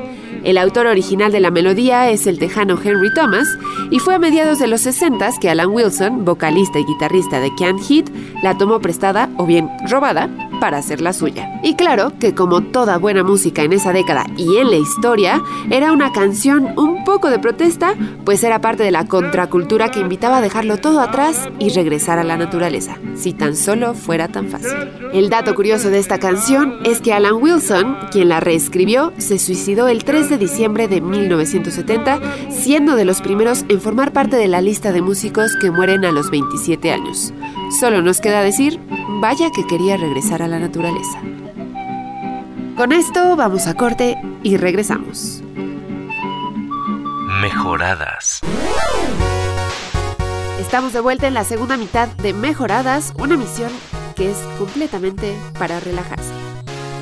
El 0.49 0.57
autor 0.57 0.87
original 0.87 1.31
de 1.31 1.41
la 1.41 1.51
melodía 1.51 2.09
es 2.09 2.27
el 2.27 2.39
tejano 2.39 2.79
Henry 2.83 3.13
Thomas 3.13 3.47
y 3.91 3.99
fue 3.99 4.15
a 4.15 4.19
mediados 4.19 4.59
de 4.59 4.67
los 4.67 4.81
60 4.81 5.33
que 5.43 5.51
Alan 5.51 5.69
Wilson, 5.69 6.25
vocalista 6.25 6.79
y 6.79 6.87
guitarrista 6.87 7.39
de 7.39 7.55
Can't 7.55 7.83
Hit, 7.83 8.09
la 8.43 8.57
tomó 8.57 8.81
prestada 8.81 9.29
o 9.37 9.45
bien 9.45 9.69
robada 9.91 10.31
para 10.61 10.79
hacerla 10.79 11.13
suya. 11.13 11.61
Y 11.63 11.75
claro 11.75 12.13
que 12.19 12.35
como 12.35 12.63
toda 12.63 12.99
buena 12.99 13.25
música 13.25 13.63
en 13.63 13.73
esa 13.73 13.93
década 13.93 14.27
y 14.37 14.59
en 14.59 14.71
la 14.71 14.77
historia, 14.77 15.43
era 15.71 15.93
una 15.93 16.13
canción 16.13 16.75
un 16.77 17.05
poco 17.05 17.31
de 17.31 17.39
protesta, 17.39 17.95
pues 18.25 18.43
era 18.45 18.61
parte 18.61 18.83
de 18.83 18.91
la 18.91 19.07
contracultura 19.07 19.91
que 19.91 20.01
invitaba 20.01 20.39
a 20.39 20.41
dejarlo 20.41 20.79
todo 20.79 21.01
atrás 21.01 21.49
y 21.59 21.71
regresar 21.71 22.19
a 22.19 22.25
la 22.25 22.37
naturaleza, 22.37 22.97
si 23.17 23.33
tan 23.33 23.57
solo 23.57 23.95
fuera 23.95 24.29
tan 24.29 24.49
fácil. 24.49 24.77
El 25.13 25.31
dato 25.31 25.55
curioso 25.55 25.91
de 25.91 25.99
esta 25.99 26.19
canción 26.19 26.75
es 26.85 27.01
que 27.01 27.13
Alan 27.13 27.37
Wilson, 27.41 27.97
quien 28.11 28.29
la 28.29 28.41
reescribió, 28.41 29.13
se 29.19 29.39
suicidó 29.39 29.89
el 29.89 30.05
3 30.05 30.31
de 30.31 30.39
diciembre 30.39 30.89
de 30.89 31.01
1970, 31.01 32.21
siendo 32.51 32.95
de 32.95 33.05
los 33.05 33.21
primeros 33.21 33.65
en 33.69 33.81
formar 33.81 34.13
parte 34.13 34.37
de 34.37 34.49
la 34.49 34.61
lista 34.61 34.93
de 34.93 35.03
músicos 35.03 35.53
que 35.61 35.71
mueren 35.71 36.05
a 36.05 36.13
los 36.13 36.31
27 36.31 36.93
años. 36.93 37.33
Solo 37.71 38.01
nos 38.01 38.21
queda 38.21 38.43
decir, 38.43 38.81
vaya 39.21 39.51
que 39.51 39.67
quería 39.67 39.99
regresar 39.99 40.43
a 40.43 40.49
la 40.49 40.59
naturaleza. 40.59 41.21
Con 42.77 42.93
esto 42.93 43.37
vamos 43.37 43.67
a 43.67 43.75
corte 43.75 44.17
y 44.43 44.57
regresamos. 44.57 45.43
Mejoradas. 47.43 48.41
Estamos 50.59 50.95
de 50.95 51.01
vuelta 51.01 51.29
en 51.29 51.35
la 51.35 51.45
segunda 51.45 51.77
mitad 51.77 52.09
de 52.09 52.33
Mejoradas, 52.33 53.13
una 53.19 53.37
misión 53.37 53.71
que 54.17 54.31
es 54.31 54.39
completamente 54.59 55.37
para 55.59 55.79
relajarse. 55.79 56.33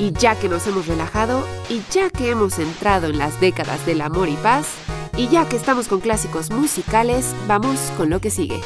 Y 0.01 0.13
ya 0.13 0.35
que 0.35 0.49
nos 0.49 0.67
hemos 0.67 0.89
relajado, 0.89 1.47
y 1.71 1.81
ya 1.91 2.11
que 2.11 2.31
hemos 2.31 2.59
entrado 2.59 3.07
en 3.07 3.19
las 3.19 3.41
décadas 3.41 3.87
del 3.87 4.01
amor 4.01 4.29
y 4.29 4.37
paz, 4.37 4.67
y 5.17 5.29
ya 5.29 5.49
que 5.49 5.57
estamos 5.57 5.89
con 5.89 6.01
clásicos 6.01 6.51
musicales, 6.51 7.35
vamos 7.47 7.79
con 7.97 8.11
lo 8.11 8.21
que 8.21 8.31
sigue. 8.31 8.61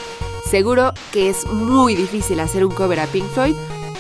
Seguro 0.51 0.93
que 1.13 1.31
es 1.31 1.47
muy 1.47 1.95
difícil 1.95 2.41
hacer 2.41 2.65
un 2.65 2.75
cover 2.75 2.99
a 2.99 3.07
Pink 3.07 3.29
Floyd, 3.29 3.55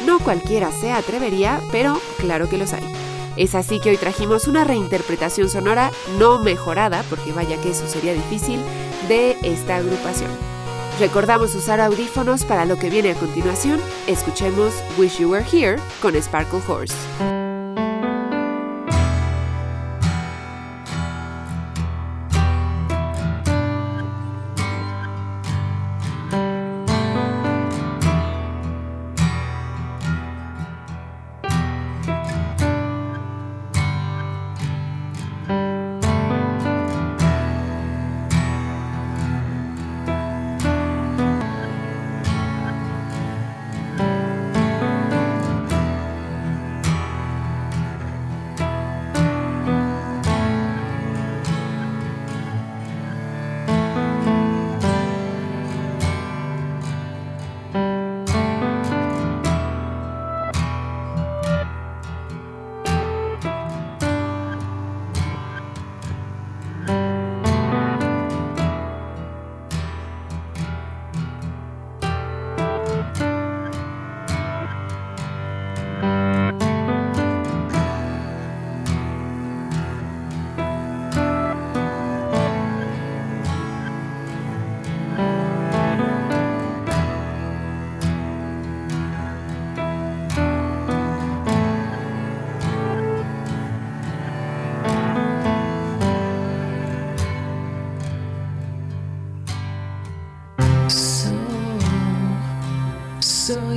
no 0.04 0.18
cualquiera 0.18 0.72
se 0.72 0.90
atrevería, 0.90 1.60
pero 1.70 2.00
claro 2.18 2.48
que 2.48 2.58
los 2.58 2.72
hay. 2.72 2.82
Es 3.36 3.54
así 3.54 3.78
que 3.78 3.90
hoy 3.90 3.96
trajimos 3.96 4.48
una 4.48 4.64
reinterpretación 4.64 5.48
sonora 5.48 5.92
no 6.18 6.40
mejorada, 6.40 7.04
porque 7.08 7.32
vaya 7.32 7.60
que 7.60 7.70
eso 7.70 7.86
sería 7.86 8.14
difícil, 8.14 8.60
de 9.06 9.36
esta 9.44 9.76
agrupación. 9.76 10.30
Recordamos 10.98 11.54
usar 11.54 11.80
audífonos 11.80 12.44
para 12.44 12.64
lo 12.64 12.76
que 12.76 12.90
viene 12.90 13.12
a 13.12 13.14
continuación. 13.14 13.80
Escuchemos 14.08 14.74
Wish 14.98 15.18
You 15.18 15.30
Were 15.30 15.46
Here 15.50 15.76
con 16.02 16.20
Sparkle 16.20 16.60
Horse. 16.66 17.49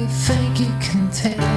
So 0.10 0.34
you 0.34 0.46
think 0.50 0.60
you 0.60 0.74
can 0.82 1.10
tell 1.12 1.53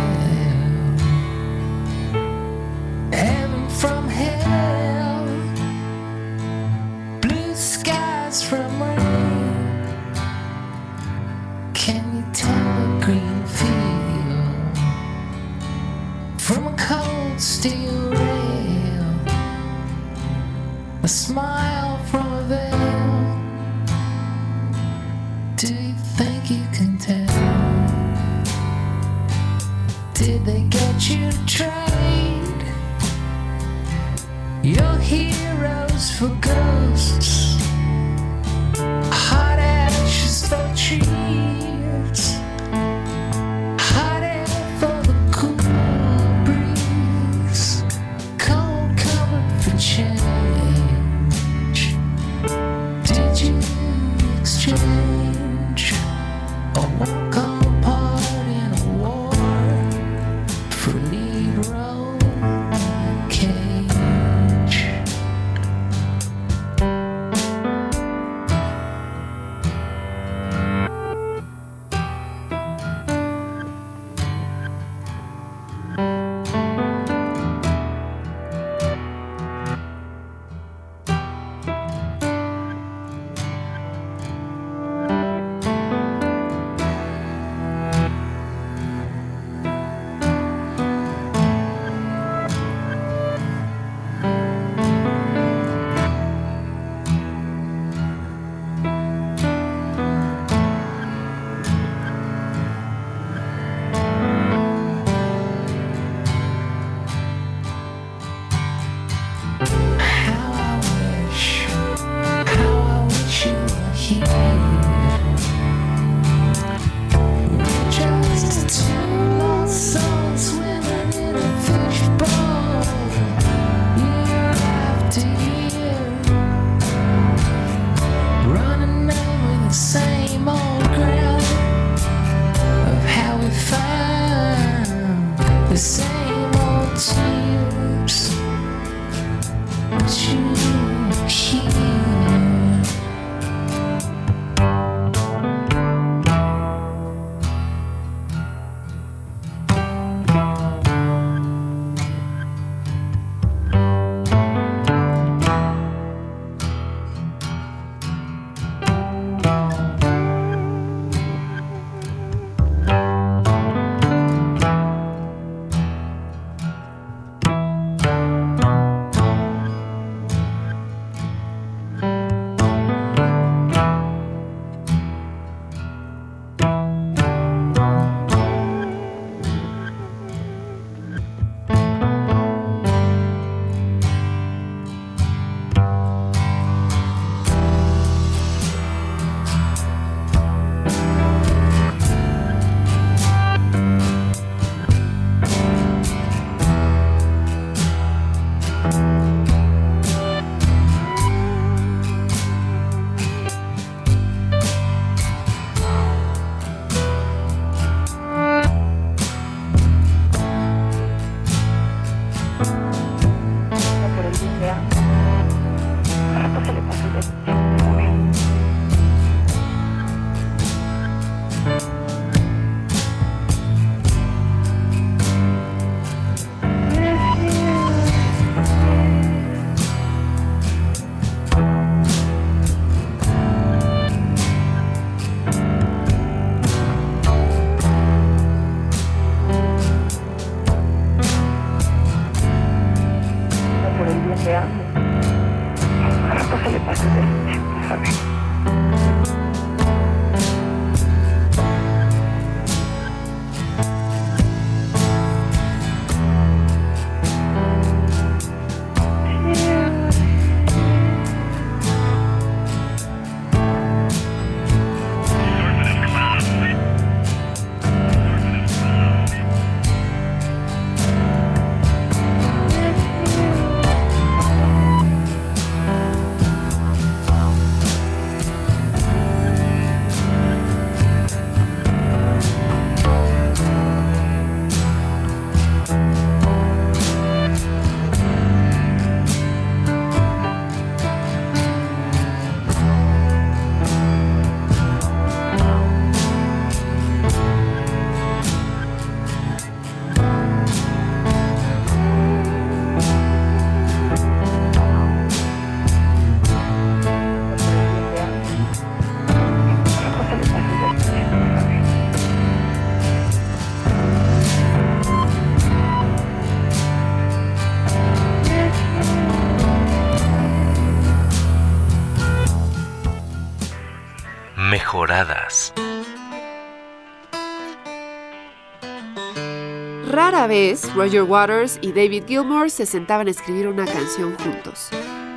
Roger 330.94 331.22
Waters 331.22 331.78
y 331.82 331.92
David 331.92 332.24
Gilmour 332.26 332.70
se 332.70 332.86
sentaban 332.86 333.26
a 333.28 333.30
escribir 333.30 333.68
una 333.68 333.84
canción 333.84 334.34
juntos. 334.38 334.88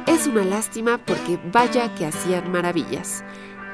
Es 0.08 0.28
una 0.28 0.46
lástima 0.46 0.98
porque 0.98 1.38
vaya 1.52 1.94
que 1.96 2.06
hacían 2.06 2.50
maravillas. 2.52 3.24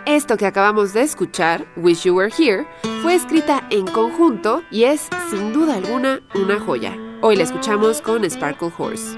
Esto 0.07 0.37
que 0.37 0.47
acabamos 0.47 0.93
de 0.93 1.03
escuchar, 1.03 1.67
Wish 1.75 2.03
You 2.05 2.15
Were 2.15 2.33
Here, 2.35 2.65
fue 3.03 3.13
escrita 3.13 3.67
en 3.69 3.85
conjunto 3.85 4.63
y 4.71 4.85
es 4.85 5.07
sin 5.29 5.53
duda 5.53 5.75
alguna 5.75 6.21
una 6.33 6.59
joya. 6.59 6.97
Hoy 7.21 7.35
la 7.35 7.43
escuchamos 7.43 8.01
con 8.01 8.27
Sparkle 8.27 8.71
Horse. 8.75 9.15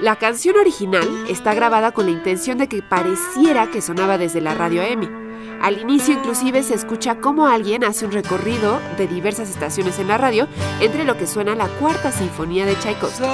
La 0.00 0.16
canción 0.16 0.56
original 0.56 1.08
está 1.28 1.54
grabada 1.54 1.92
con 1.92 2.06
la 2.06 2.12
intención 2.12 2.58
de 2.58 2.68
que 2.68 2.82
pareciera 2.82 3.70
que 3.70 3.80
sonaba 3.80 4.18
desde 4.18 4.40
la 4.40 4.54
radio 4.54 4.82
AM. 4.82 5.21
Al 5.60 5.78
inicio 5.78 6.14
inclusive 6.14 6.62
se 6.62 6.74
escucha 6.74 7.16
cómo 7.16 7.46
alguien 7.46 7.84
hace 7.84 8.04
un 8.04 8.12
recorrido 8.12 8.80
de 8.98 9.06
diversas 9.06 9.48
estaciones 9.50 9.98
en 9.98 10.08
la 10.08 10.18
radio 10.18 10.48
entre 10.80 11.04
lo 11.04 11.16
que 11.16 11.26
suena 11.26 11.54
la 11.54 11.68
cuarta 11.68 12.10
sinfonía 12.12 12.66
de 12.66 12.74
Tchaikovsky, 12.76 13.24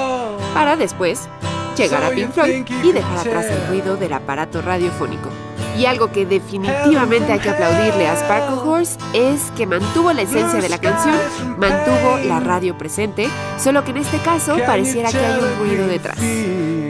para 0.55 0.77
después 0.77 1.29
llegar 1.77 2.05
a 2.05 2.11
Pink 2.11 2.33
Floyd 2.33 2.65
y 2.83 2.93
dejar 2.93 3.19
atrás 3.19 3.47
el 3.47 3.69
ruido 3.69 3.97
del 3.97 4.13
aparato 4.13 4.61
radiofónico. 4.61 5.31
Y 5.79 5.87
algo 5.87 6.11
que 6.11 6.27
definitivamente 6.27 7.33
hay 7.33 7.39
que 7.39 7.51
aplaudirle 7.51 8.09
a 8.09 8.17
Sparkle 8.17 8.57
Horse 8.69 8.99
es 9.13 9.53
que 9.57 9.65
mantuvo 9.65 10.13
la 10.13 10.23
esencia 10.23 10.61
de 10.61 10.69
la 10.69 10.79
canción, 10.79 11.17
mantuvo 11.57 12.19
la 12.25 12.41
radio 12.41 12.77
presente, 12.77 13.29
solo 13.63 13.85
que 13.85 13.93
en 13.93 13.99
este 13.99 14.19
caso 14.19 14.57
pareciera 14.67 15.09
que 15.13 15.19
hay 15.19 15.39
un 15.39 15.57
ruido 15.61 15.87
detrás. 15.87 16.19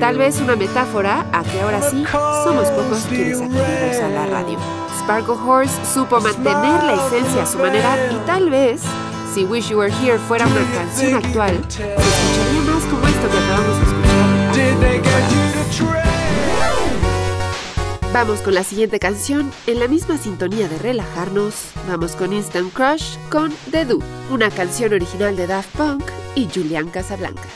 Tal 0.00 0.16
vez 0.16 0.40
una 0.40 0.56
metáfora 0.56 1.26
a 1.32 1.42
que 1.42 1.60
ahora 1.60 1.82
sí 1.82 2.02
somos 2.44 2.70
pocos 2.70 3.04
quienes 3.10 3.42
acudimos 3.42 3.96
a 4.02 4.08
la 4.08 4.24
radio. 4.26 4.58
Sparkle 5.00 5.34
Horse 5.34 5.74
supo 5.92 6.18
mantener 6.20 6.82
la 6.82 6.94
esencia 6.94 7.42
a 7.42 7.46
su 7.46 7.58
manera 7.58 7.94
y 8.10 8.16
tal 8.26 8.48
vez, 8.48 8.80
si 9.34 9.44
Wish 9.44 9.68
You 9.68 9.80
Were 9.80 9.92
Here 10.02 10.18
fuera 10.18 10.46
una 10.46 10.64
canción 10.74 11.14
actual, 11.14 11.62
se 11.68 11.92
escucharía 11.92 12.62
más 12.72 12.84
como 12.84 13.06
esto 13.06 13.28
que 13.28 13.36
acabamos 13.36 13.76
de 13.76 14.96
escuchar. 15.82 16.07
Vamos 18.12 18.40
con 18.40 18.54
la 18.54 18.64
siguiente 18.64 18.98
canción, 18.98 19.52
en 19.66 19.78
la 19.78 19.86
misma 19.86 20.16
sintonía 20.16 20.66
de 20.66 20.78
relajarnos, 20.78 21.72
vamos 21.86 22.16
con 22.16 22.32
Instant 22.32 22.72
Crush 22.72 23.18
con 23.30 23.52
The 23.70 23.84
Do, 23.84 23.98
una 24.30 24.50
canción 24.50 24.94
original 24.94 25.36
de 25.36 25.46
Daft 25.46 25.76
Punk 25.76 26.04
y 26.34 26.48
Julian 26.48 26.88
Casablancas. 26.88 27.46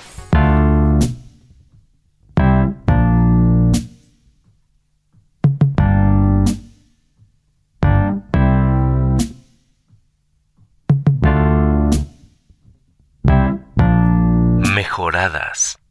Mejoradas. 14.74 15.81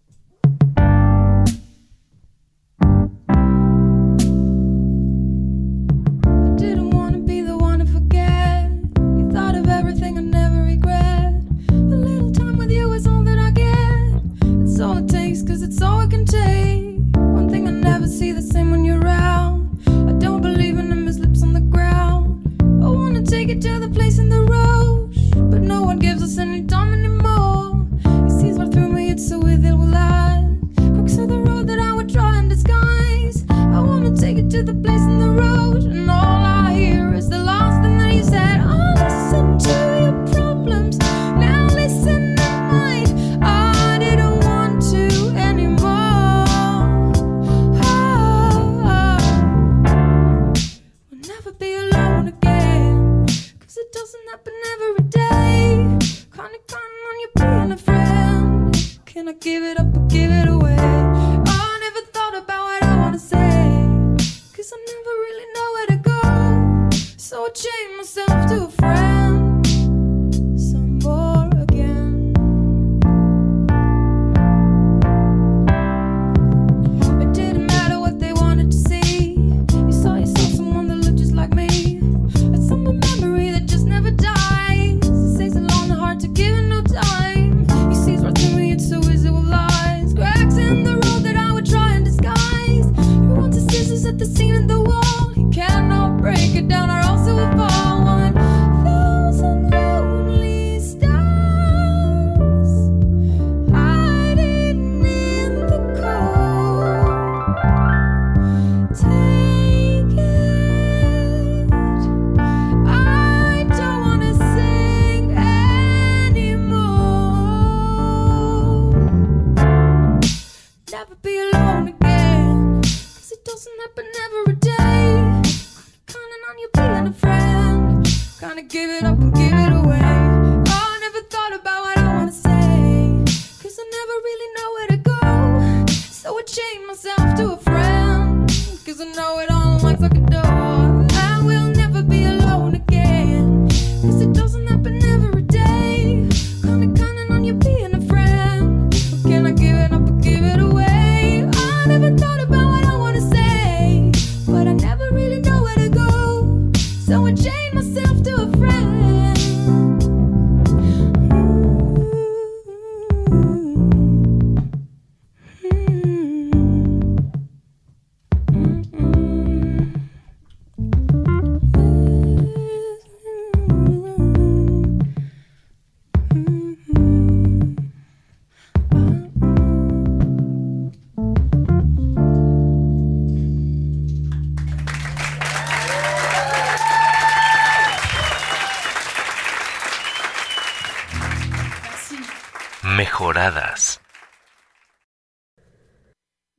Mejoradas. 193.02 194.00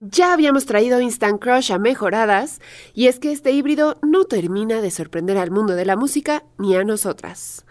Ya 0.01 0.33
habíamos 0.33 0.67
traído 0.67 1.01
Instant 1.01 1.41
Crush 1.41 1.71
a 1.71 1.79
mejoradas, 1.79 2.61
y 2.95 3.07
es 3.07 3.21
que 3.21 3.31
este 3.31 3.53
híbrido 3.53 3.97
no 4.03 4.25
termina 4.25 4.81
de 4.81 4.91
sorprender 4.91 5.39
al 5.39 5.53
mundo 5.53 5.77
de 5.77 5.85
la 5.85 5.95
música 5.95 6.43
ni 6.59 6.75
a 6.75 6.83
nosotras. 6.83 7.65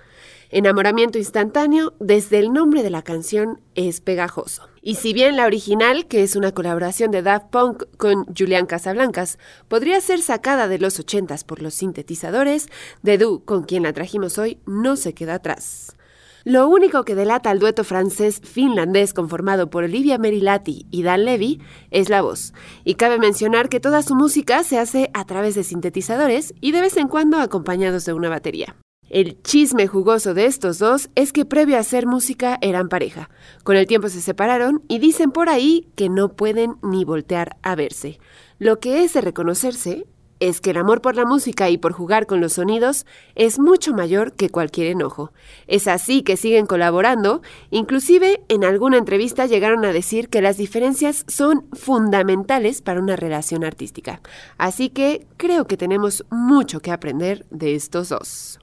Enamoramiento 0.51 1.17
instantáneo, 1.17 1.95
desde 1.99 2.39
el 2.39 2.53
nombre 2.53 2.81
de 2.81 2.91
la 2.91 3.01
canción, 3.01 3.59
es 3.75 3.99
pegajoso. 3.99 4.69
Y 4.81 4.95
si 4.95 5.11
bien 5.11 5.35
la 5.35 5.47
original, 5.47 6.07
que 6.07 6.23
es 6.23 6.37
una 6.37 6.53
colaboración 6.53 7.11
de 7.11 7.23
Daft 7.23 7.47
Punk 7.47 7.83
con 7.97 8.23
Julián 8.33 8.67
Casablancas, 8.67 9.37
podría 9.67 9.99
ser 9.99 10.21
sacada 10.21 10.69
de 10.69 10.79
los 10.79 10.97
80s 10.97 11.43
por 11.43 11.61
los 11.61 11.73
sintetizadores, 11.73 12.67
Dedu, 13.01 13.43
con 13.43 13.63
quien 13.63 13.83
la 13.83 13.91
trajimos 13.91 14.37
hoy, 14.37 14.59
no 14.65 14.95
se 14.95 15.13
queda 15.13 15.33
atrás. 15.33 15.97
Lo 16.43 16.67
único 16.67 17.03
que 17.03 17.13
delata 17.13 17.51
al 17.51 17.59
dueto 17.59 17.83
francés-finlandés 17.83 19.13
conformado 19.13 19.69
por 19.69 19.83
Olivia 19.83 20.17
Merilati 20.17 20.87
y 20.89 21.03
Dan 21.03 21.25
Levy 21.25 21.61
es 21.91 22.09
la 22.09 22.23
voz, 22.23 22.53
y 22.83 22.95
cabe 22.95 23.19
mencionar 23.19 23.69
que 23.69 23.79
toda 23.79 24.01
su 24.01 24.15
música 24.15 24.63
se 24.63 24.79
hace 24.79 25.11
a 25.13 25.25
través 25.25 25.53
de 25.53 25.63
sintetizadores 25.63 26.55
y 26.59 26.71
de 26.71 26.81
vez 26.81 26.97
en 26.97 27.09
cuando 27.09 27.37
acompañados 27.37 28.05
de 28.05 28.13
una 28.13 28.29
batería. 28.29 28.75
El 29.07 29.41
chisme 29.43 29.87
jugoso 29.87 30.33
de 30.33 30.45
estos 30.45 30.79
dos 30.79 31.09
es 31.15 31.31
que 31.31 31.45
previo 31.45 31.75
a 31.75 31.81
hacer 31.81 32.07
música 32.07 32.57
eran 32.61 32.87
pareja. 32.87 33.29
Con 33.63 33.75
el 33.75 33.85
tiempo 33.85 34.09
se 34.09 34.21
separaron 34.21 34.83
y 34.87 34.99
dicen 34.99 35.31
por 35.31 35.49
ahí 35.49 35.89
que 35.95 36.09
no 36.09 36.35
pueden 36.35 36.77
ni 36.81 37.03
voltear 37.03 37.57
a 37.61 37.75
verse. 37.75 38.19
Lo 38.57 38.79
que 38.79 39.03
es 39.03 39.13
de 39.13 39.21
reconocerse 39.21 40.07
es 40.41 40.59
que 40.59 40.71
el 40.71 40.77
amor 40.77 41.01
por 41.01 41.15
la 41.15 41.25
música 41.25 41.69
y 41.69 41.77
por 41.77 41.93
jugar 41.93 42.25
con 42.25 42.41
los 42.41 42.53
sonidos 42.53 43.05
es 43.35 43.59
mucho 43.59 43.93
mayor 43.93 44.33
que 44.33 44.49
cualquier 44.49 44.87
enojo. 44.87 45.31
Es 45.67 45.87
así 45.87 46.23
que 46.23 46.35
siguen 46.35 46.65
colaborando, 46.65 47.41
inclusive 47.69 48.41
en 48.49 48.65
alguna 48.65 48.97
entrevista 48.97 49.45
llegaron 49.45 49.85
a 49.85 49.93
decir 49.93 50.29
que 50.29 50.41
las 50.41 50.57
diferencias 50.57 51.23
son 51.27 51.67
fundamentales 51.73 52.81
para 52.81 52.99
una 52.99 53.15
relación 53.15 53.63
artística. 53.63 54.19
Así 54.57 54.89
que 54.89 55.27
creo 55.37 55.67
que 55.67 55.77
tenemos 55.77 56.25
mucho 56.31 56.81
que 56.81 56.91
aprender 56.91 57.45
de 57.51 57.75
estos 57.75 58.09
dos. 58.09 58.59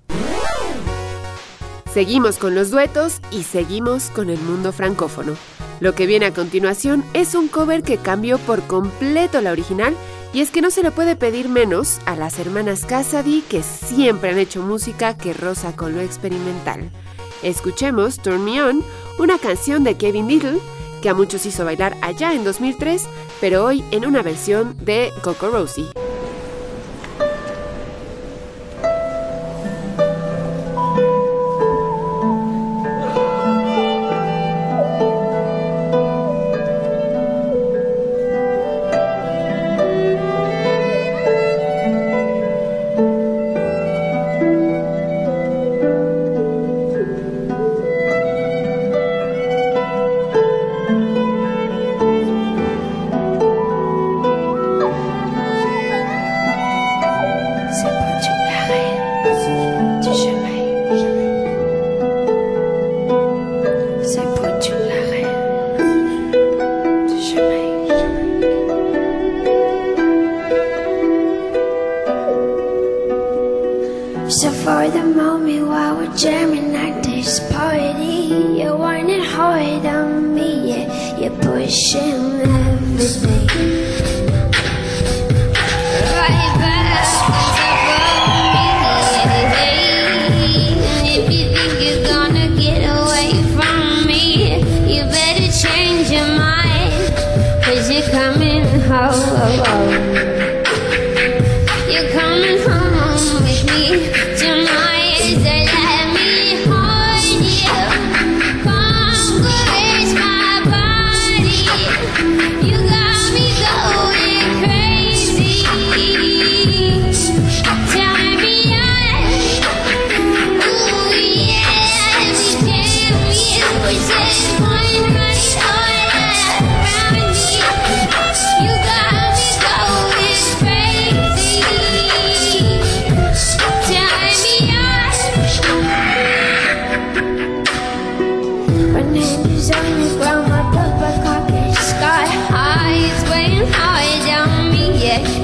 Seguimos 1.92 2.38
con 2.38 2.54
los 2.54 2.70
duetos 2.70 3.20
y 3.30 3.44
seguimos 3.44 4.10
con 4.10 4.30
el 4.30 4.38
mundo 4.40 4.72
francófono. 4.72 5.36
Lo 5.80 5.94
que 5.94 6.06
viene 6.06 6.26
a 6.26 6.34
continuación 6.34 7.04
es 7.14 7.36
un 7.36 7.46
cover 7.46 7.84
que 7.84 7.98
cambió 7.98 8.38
por 8.38 8.62
completo 8.66 9.40
la 9.40 9.52
original 9.52 9.94
y 10.32 10.40
es 10.40 10.50
que 10.50 10.60
no 10.60 10.70
se 10.70 10.82
le 10.82 10.90
puede 10.90 11.16
pedir 11.16 11.48
menos 11.48 12.00
a 12.04 12.16
las 12.16 12.38
hermanas 12.38 12.84
Casady 12.84 13.42
que 13.42 13.62
siempre 13.62 14.30
han 14.30 14.38
hecho 14.38 14.62
música 14.62 15.16
que 15.16 15.32
roza 15.32 15.74
con 15.74 15.94
lo 15.94 16.00
experimental. 16.00 16.90
Escuchemos 17.42 18.18
Turn 18.18 18.44
Me 18.44 18.62
On, 18.62 18.84
una 19.18 19.38
canción 19.38 19.84
de 19.84 19.96
Kevin 19.96 20.28
Little 20.28 20.58
que 21.00 21.08
a 21.08 21.14
muchos 21.14 21.46
hizo 21.46 21.64
bailar 21.64 21.96
allá 22.02 22.34
en 22.34 22.44
2003, 22.44 23.06
pero 23.40 23.64
hoy 23.64 23.84
en 23.90 24.04
una 24.04 24.22
versión 24.22 24.76
de 24.84 25.12
Coco 25.22 25.48
Rosie. 25.48 25.86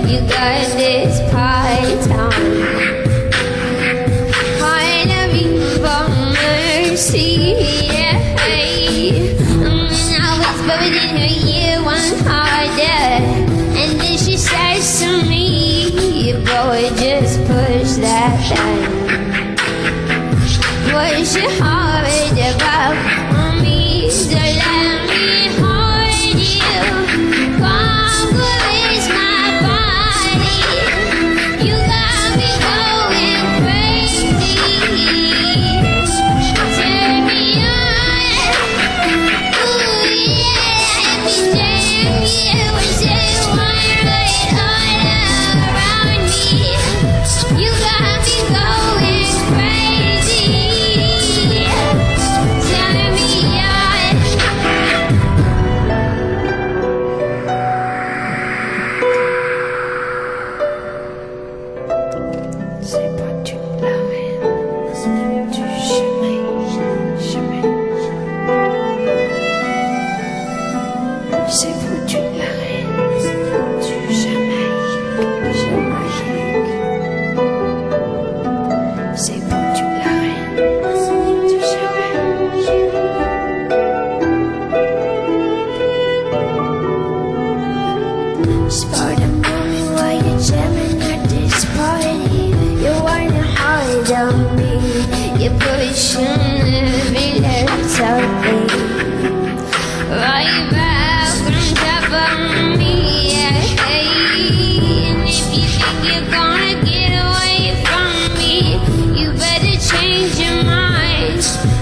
You 0.06 0.20
got 0.28 0.66
this 0.76 1.18
for 5.82 6.04
mercy, 6.34 7.54
yeah. 7.90 8.36
Mm, 9.60 9.88
I 10.20 10.38
in 10.94 11.08
her 11.16 11.32
ear 11.48 11.82
one 11.82 12.14
harder, 12.28 13.24
and 13.80 14.00
then 14.00 14.16
she 14.18 14.36
says 14.36 15.00
to 15.00 15.26
me, 15.26 16.32
"Boy, 16.44 16.90
just 16.96 17.40
push 17.46 17.96
that 18.04 18.34
thing." 18.48 19.04
push 20.94 21.36
it 21.36 21.60
hard 21.60 21.73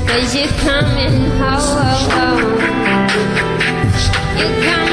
Cause 0.09 0.35
you're 0.35 0.49
coming 0.59 1.31
home. 1.39 2.59
You're 4.37 4.65
coming 4.65 4.92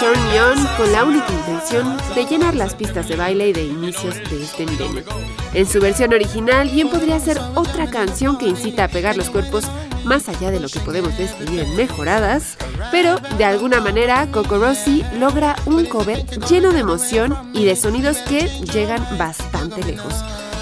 Turn 0.00 0.18
Me 0.28 0.40
On 0.40 0.66
con 0.78 0.90
la 0.92 1.04
única 1.04 1.30
intención 1.30 1.94
de 2.14 2.24
llenar 2.24 2.54
las 2.54 2.74
pistas 2.74 3.06
de 3.06 3.16
baile 3.16 3.52
de 3.52 3.66
inicios 3.66 4.14
de 4.30 4.42
este 4.42 4.64
milenio. 4.64 5.04
En 5.52 5.66
su 5.66 5.78
versión 5.78 6.14
original 6.14 6.70
bien 6.70 6.88
podría 6.88 7.20
ser 7.20 7.38
otra 7.54 7.90
canción 7.90 8.38
que 8.38 8.48
incita 8.48 8.84
a 8.84 8.88
pegar 8.88 9.18
los 9.18 9.28
cuerpos 9.28 9.66
más 10.04 10.26
allá 10.30 10.50
de 10.50 10.58
lo 10.58 10.68
que 10.68 10.80
podemos 10.80 11.18
describir 11.18 11.60
en 11.60 11.76
mejoradas, 11.76 12.56
pero 12.90 13.16
de 13.36 13.44
alguna 13.44 13.82
manera 13.82 14.26
Coco 14.32 14.56
Rossi 14.56 15.04
logra 15.18 15.54
un 15.66 15.84
cover 15.84 16.24
lleno 16.48 16.72
de 16.72 16.80
emoción 16.80 17.36
y 17.52 17.66
de 17.66 17.76
sonidos 17.76 18.16
que 18.18 18.48
llegan 18.72 19.06
bastante 19.18 19.84
lejos. 19.84 20.14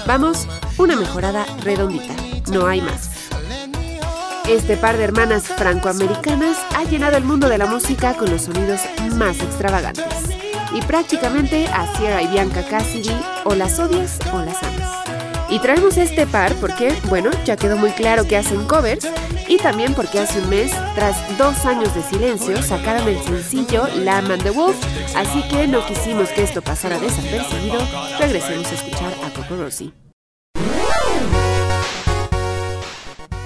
Vamos, 0.05 0.47
una 0.77 0.97
mejorada 0.97 1.45
redondita, 1.63 2.13
no 2.51 2.67
hay 2.67 2.81
más. 2.81 3.18
Este 4.49 4.77
par 4.77 4.97
de 4.97 5.03
hermanas 5.03 5.43
francoamericanas 5.43 6.57
ha 6.75 6.83
llenado 6.83 7.15
el 7.17 7.23
mundo 7.23 7.47
de 7.47 7.59
la 7.59 7.67
música 7.67 8.15
con 8.15 8.31
los 8.31 8.41
sonidos 8.41 8.81
más 9.13 9.39
extravagantes. 9.41 10.03
Y 10.73 10.81
prácticamente 10.81 11.67
a 11.67 11.85
Sierra 11.95 12.23
y 12.23 12.27
Bianca 12.29 12.63
Cassidy 12.63 13.15
o 13.43 13.53
las 13.53 13.77
odias 13.77 14.17
o 14.33 14.39
las 14.39 14.61
amas. 14.63 14.89
Y 15.51 15.59
traemos 15.59 15.97
este 15.97 16.25
par 16.25 16.55
porque, 16.55 16.95
bueno, 17.09 17.29
ya 17.45 17.57
quedó 17.57 17.77
muy 17.77 17.91
claro 17.91 18.27
que 18.27 18.37
hacen 18.37 18.65
covers 18.65 19.07
y 19.47 19.57
también 19.57 19.93
porque 19.93 20.19
hace 20.19 20.41
un 20.41 20.49
mes, 20.49 20.71
tras 20.95 21.15
dos 21.37 21.63
años 21.65 21.93
de 21.93 22.01
silencio, 22.01 22.63
sacaron 22.63 23.07
el 23.07 23.21
sencillo 23.21 23.87
Lamb 23.97 24.31
and 24.31 24.41
the 24.41 24.49
Wolf, 24.49 24.77
así 25.15 25.43
que 25.47 25.67
no 25.67 25.85
quisimos 25.85 26.29
que 26.29 26.41
esto 26.41 26.63
pasara 26.63 26.97
desapercibido, 26.97 27.79
regresemos 28.19 28.65
a 28.65 28.73
escuchar 28.73 29.13
a 29.23 29.29
Coco 29.29 29.57
Rossi. 29.57 29.93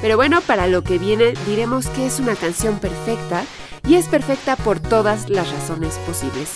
Pero 0.03 0.17
bueno, 0.17 0.41
para 0.41 0.67
lo 0.67 0.83
que 0.83 0.97
viene 0.97 1.33
diremos 1.47 1.87
que 1.87 2.05
es 2.05 2.19
una 2.19 2.35
canción 2.35 2.77
perfecta 2.77 3.45
y 3.87 3.95
es 3.95 4.09
perfecta 4.09 4.57
por 4.57 4.81
todas 4.81 5.29
las 5.29 5.49
razones 5.49 5.97
posibles. 6.05 6.55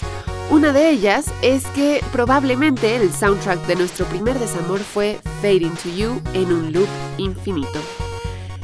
Una 0.50 0.74
de 0.74 0.90
ellas 0.90 1.28
es 1.42 1.66
que 1.68 2.04
probablemente 2.12 2.98
el 2.98 3.10
soundtrack 3.10 3.66
de 3.66 3.78
nuestro 3.78 4.06
primer 4.08 4.38
desamor 4.38 4.80
fue 4.80 5.22
Fading 5.42 5.76
to 5.76 5.88
You 5.96 6.22
en 6.34 6.52
un 6.52 6.74
loop 6.74 6.90
infinito. 7.18 7.80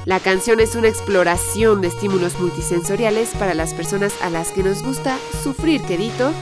La 0.03 0.19
canción 0.19 0.59
es 0.59 0.75
una 0.75 0.89
exploración 0.89 1.79
de 1.79 1.87
estímulos 1.87 2.37
multisensoriales 2.37 3.29
para 3.39 3.53
las 3.53 3.73
personas 3.73 4.13
a 4.21 4.29
las 4.29 4.51
que 4.51 4.63
nos 4.63 4.83
gusta 4.83 5.17
sufrir 5.43 5.81
quedito 5.83 6.33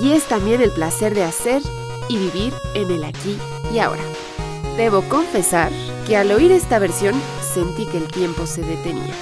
y 0.00 0.12
es 0.12 0.28
también 0.28 0.62
el 0.62 0.70
placer 0.70 1.12
de 1.12 1.24
hacer 1.24 1.60
y 2.08 2.18
vivir 2.18 2.52
en 2.74 2.88
el 2.92 3.02
aquí 3.02 3.36
y 3.74 3.80
ahora. 3.80 4.02
Debo 4.80 5.02
confesar 5.02 5.70
que 6.06 6.16
al 6.16 6.32
oír 6.32 6.50
esta 6.52 6.78
versión 6.78 7.14
sentí 7.52 7.84
que 7.84 7.98
el 7.98 8.08
tiempo 8.08 8.46
se 8.46 8.62
detenía. 8.62 9.12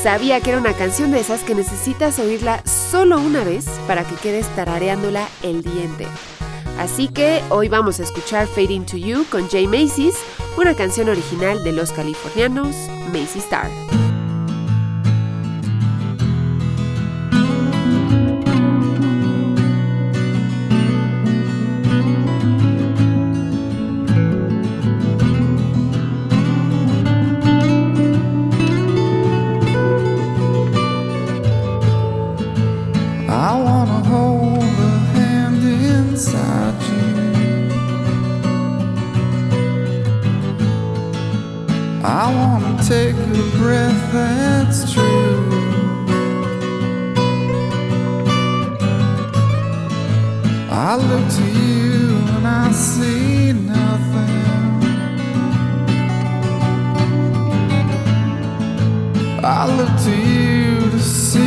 Sabía 0.00 0.40
que 0.40 0.50
era 0.50 0.60
una 0.60 0.74
canción 0.74 1.10
de 1.10 1.18
esas 1.18 1.42
que 1.42 1.56
necesitas 1.56 2.20
oírla 2.20 2.64
solo 2.64 3.18
una 3.18 3.42
vez 3.42 3.66
para 3.88 4.04
que 4.04 4.14
quedes 4.14 4.46
tarareándola 4.54 5.26
el 5.42 5.64
día 5.64 5.82
entero. 5.82 6.12
Así 6.78 7.08
que 7.08 7.42
hoy 7.50 7.68
vamos 7.68 7.98
a 7.98 8.04
escuchar 8.04 8.46
Fading 8.46 8.86
to 8.86 8.96
You 8.96 9.24
con 9.28 9.48
Jay 9.48 9.66
Macy's, 9.66 10.14
una 10.56 10.76
canción 10.76 11.08
original 11.08 11.64
de 11.64 11.72
los 11.72 11.90
californianos 11.90 12.76
Macy 13.12 13.40
Star. 13.40 13.68
I 50.78 50.94
look 50.96 51.26
to 51.36 51.42
you 51.42 52.18
and 52.36 52.46
I 52.46 52.70
see 52.70 53.54
nothing. 53.54 54.84
I 59.42 59.66
look 59.74 59.98
to 60.04 60.10
you 60.10 60.90
to 60.90 60.98
see. 61.00 61.45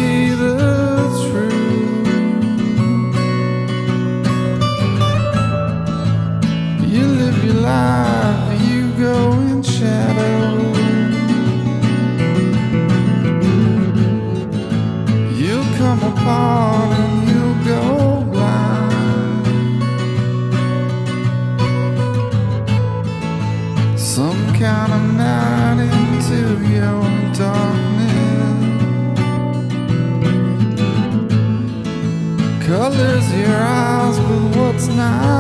your 33.32 33.62
eyes 33.62 34.20
with 34.20 34.56
what's 34.56 34.88
now. 34.88 35.39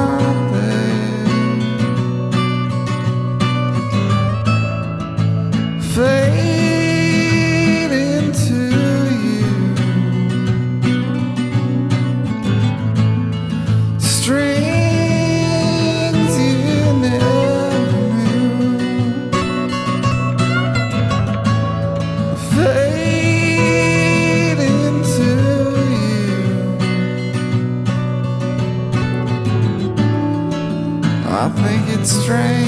train. 32.30 32.59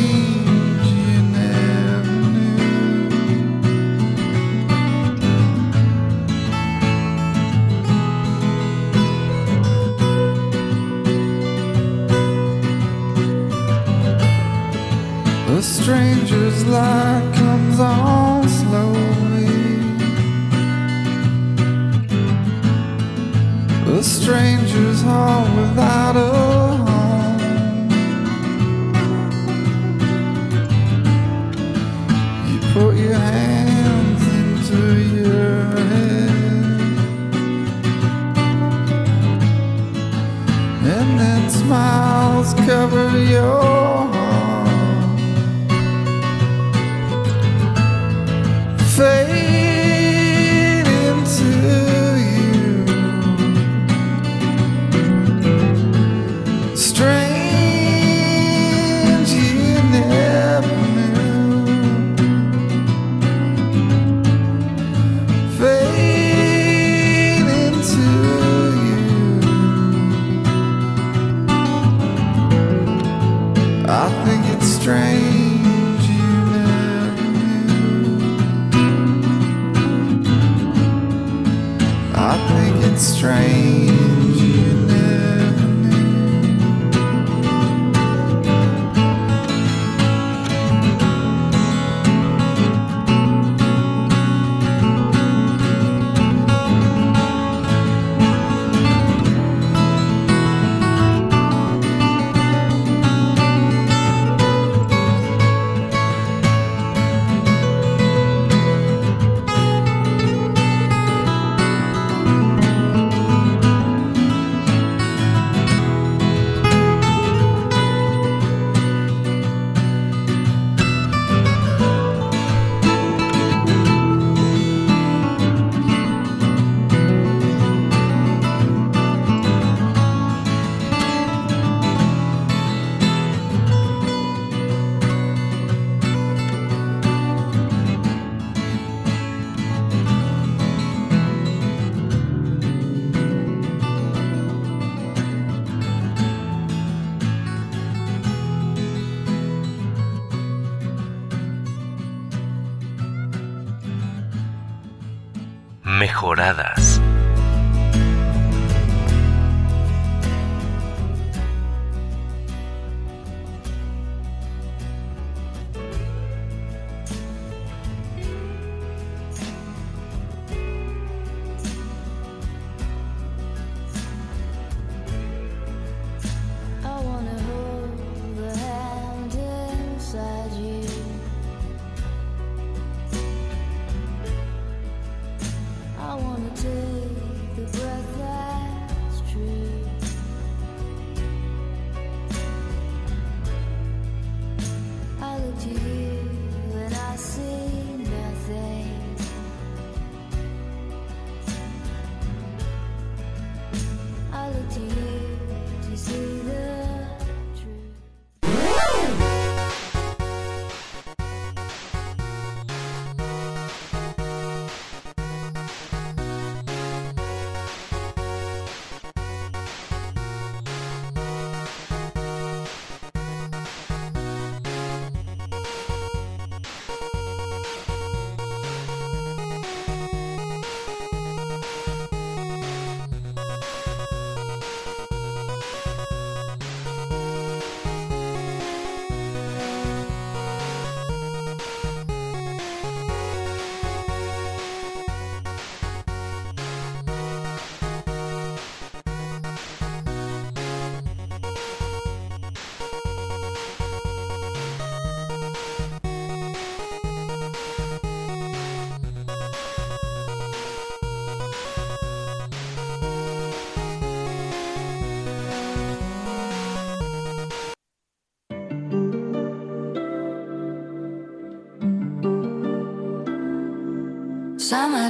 mejoradas. 156.22 157.01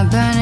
my 0.00 0.08
burning 0.08 0.39